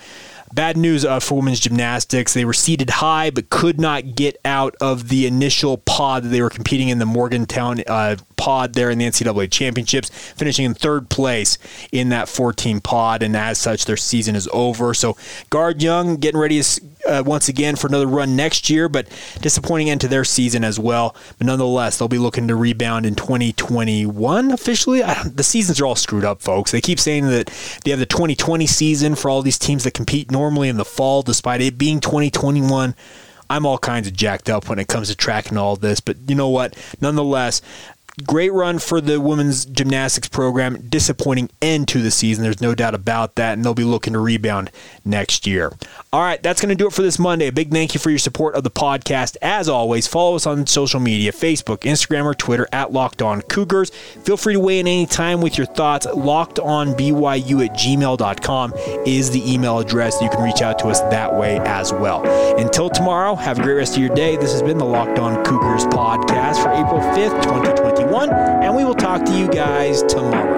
Bad 0.53 0.77
news 0.77 1.03
uh, 1.03 1.19
for 1.19 1.35
women's 1.35 1.59
gymnastics. 1.59 2.33
They 2.33 2.45
were 2.45 2.53
seated 2.53 2.89
high 2.89 3.31
but 3.31 3.49
could 3.49 3.81
not 3.81 4.15
get 4.15 4.37
out 4.45 4.75
of 4.79 5.09
the 5.09 5.27
initial 5.27 5.77
pod 5.77 6.23
that 6.23 6.29
they 6.29 6.41
were 6.41 6.49
competing 6.49 6.87
in 6.87 6.99
the 6.99 7.05
Morgantown 7.05 7.83
uh, 7.85 8.15
pod 8.37 8.73
there 8.73 8.89
in 8.89 8.97
the 8.97 9.05
NCAA 9.05 9.51
championships, 9.51 10.09
finishing 10.09 10.65
in 10.65 10.73
third 10.73 11.09
place 11.09 11.57
in 11.91 12.09
that 12.09 12.29
14 12.29 12.79
pod. 12.79 13.23
And 13.23 13.35
as 13.35 13.57
such, 13.57 13.85
their 13.85 13.97
season 13.97 14.35
is 14.35 14.47
over. 14.53 14.93
So 14.93 15.17
Guard 15.49 15.81
Young 15.81 16.15
getting 16.17 16.39
ready 16.39 16.61
uh, 17.07 17.23
once 17.25 17.49
again 17.49 17.75
for 17.75 17.87
another 17.87 18.07
run 18.07 18.35
next 18.35 18.69
year, 18.69 18.89
but 18.89 19.07
disappointing 19.41 19.89
end 19.89 20.01
to 20.01 20.07
their 20.07 20.23
season 20.23 20.63
as 20.63 20.79
well. 20.79 21.15
But 21.37 21.47
nonetheless, 21.47 21.97
they'll 21.97 22.07
be 22.07 22.17
looking 22.17 22.47
to 22.47 22.55
rebound 22.55 23.05
in 23.05 23.15
2021 23.15 24.51
officially. 24.51 25.01
the 25.01 25.43
seasons 25.43 25.79
are 25.79 25.85
all 25.85 25.95
screwed 25.95 26.25
up, 26.25 26.41
folks. 26.41 26.71
They 26.71 26.81
keep 26.81 26.99
saying 26.99 27.27
that 27.27 27.47
they 27.83 27.91
have 27.91 27.99
the 27.99 28.05
2020 28.05 28.67
season 28.67 29.15
for 29.15 29.29
all 29.29 29.41
these 29.41 29.59
teams 29.59 29.83
that 29.83 29.93
compete 29.93 30.31
normally 30.31 30.69
in 30.69 30.77
the 30.77 30.85
fall, 30.85 31.21
despite 31.21 31.61
it 31.61 31.77
being 31.77 31.99
2021. 31.99 32.95
I'm 33.49 33.65
all 33.65 33.77
kinds 33.77 34.07
of 34.07 34.13
jacked 34.13 34.49
up 34.49 34.67
when 34.67 34.77
it 34.77 34.87
comes 34.89 35.07
to 35.07 35.15
tracking 35.15 35.57
all 35.57 35.77
this, 35.77 36.01
but 36.01 36.17
you 36.27 36.35
know 36.35 36.49
what? 36.49 36.75
Nonetheless, 36.99 37.61
Great 38.25 38.51
run 38.51 38.79
for 38.79 38.99
the 38.99 39.21
women's 39.21 39.63
gymnastics 39.65 40.27
program. 40.27 40.87
Disappointing 40.89 41.51
end 41.61 41.87
to 41.89 42.01
the 42.01 42.09
season. 42.09 42.43
There's 42.43 42.61
no 42.61 42.73
doubt 42.73 42.95
about 42.95 43.35
that, 43.35 43.53
and 43.53 43.63
they'll 43.63 43.75
be 43.75 43.83
looking 43.83 44.13
to 44.13 44.19
rebound 44.19 44.71
next 45.05 45.45
year. 45.45 45.71
All 46.11 46.21
right, 46.21 46.41
that's 46.41 46.59
going 46.59 46.69
to 46.69 46.75
do 46.75 46.87
it 46.87 46.93
for 46.93 47.03
this 47.03 47.19
Monday. 47.19 47.47
A 47.47 47.51
big 47.51 47.69
thank 47.69 47.93
you 47.93 47.99
for 47.99 48.09
your 48.09 48.17
support 48.17 48.55
of 48.55 48.63
the 48.63 48.71
podcast. 48.71 49.37
As 49.41 49.69
always, 49.69 50.07
follow 50.07 50.35
us 50.35 50.47
on 50.47 50.65
social 50.65 50.99
media 50.99 51.31
Facebook, 51.31 51.79
Instagram, 51.79 52.25
or 52.25 52.33
Twitter 52.33 52.67
at 52.71 52.91
Locked 52.91 53.21
On 53.21 53.41
Cougars. 53.43 53.91
Feel 54.23 54.37
free 54.37 54.53
to 54.53 54.59
weigh 54.59 54.79
in 54.79 54.87
anytime 54.87 55.39
with 55.39 55.57
your 55.57 55.67
thoughts. 55.67 56.07
Locked 56.07 56.57
On 56.57 56.93
BYU 56.93 57.65
at 57.65 57.75
gmail.com 57.75 58.73
is 59.05 59.29
the 59.29 59.53
email 59.53 59.77
address. 59.77 60.19
You 60.21 60.29
can 60.29 60.41
reach 60.41 60.63
out 60.63 60.79
to 60.79 60.87
us 60.87 61.01
that 61.01 61.35
way 61.35 61.59
as 61.59 61.93
well. 61.93 62.25
Until 62.57 62.89
tomorrow, 62.89 63.35
have 63.35 63.59
a 63.59 63.61
great 63.61 63.75
rest 63.75 63.95
of 63.95 64.01
your 64.01 64.15
day. 64.15 64.37
This 64.37 64.53
has 64.53 64.63
been 64.63 64.79
the 64.79 64.85
Locked 64.85 65.19
On 65.19 65.43
Cougars 65.45 65.85
podcast 65.85 66.63
for 66.63 66.71
April 66.71 66.99
5th, 67.15 67.43
2021 68.17 68.63
and 68.63 68.75
we 68.75 68.83
will 68.83 68.95
talk 68.95 69.23
to 69.25 69.37
you 69.37 69.47
guys 69.47 70.01
tomorrow. 70.03 70.56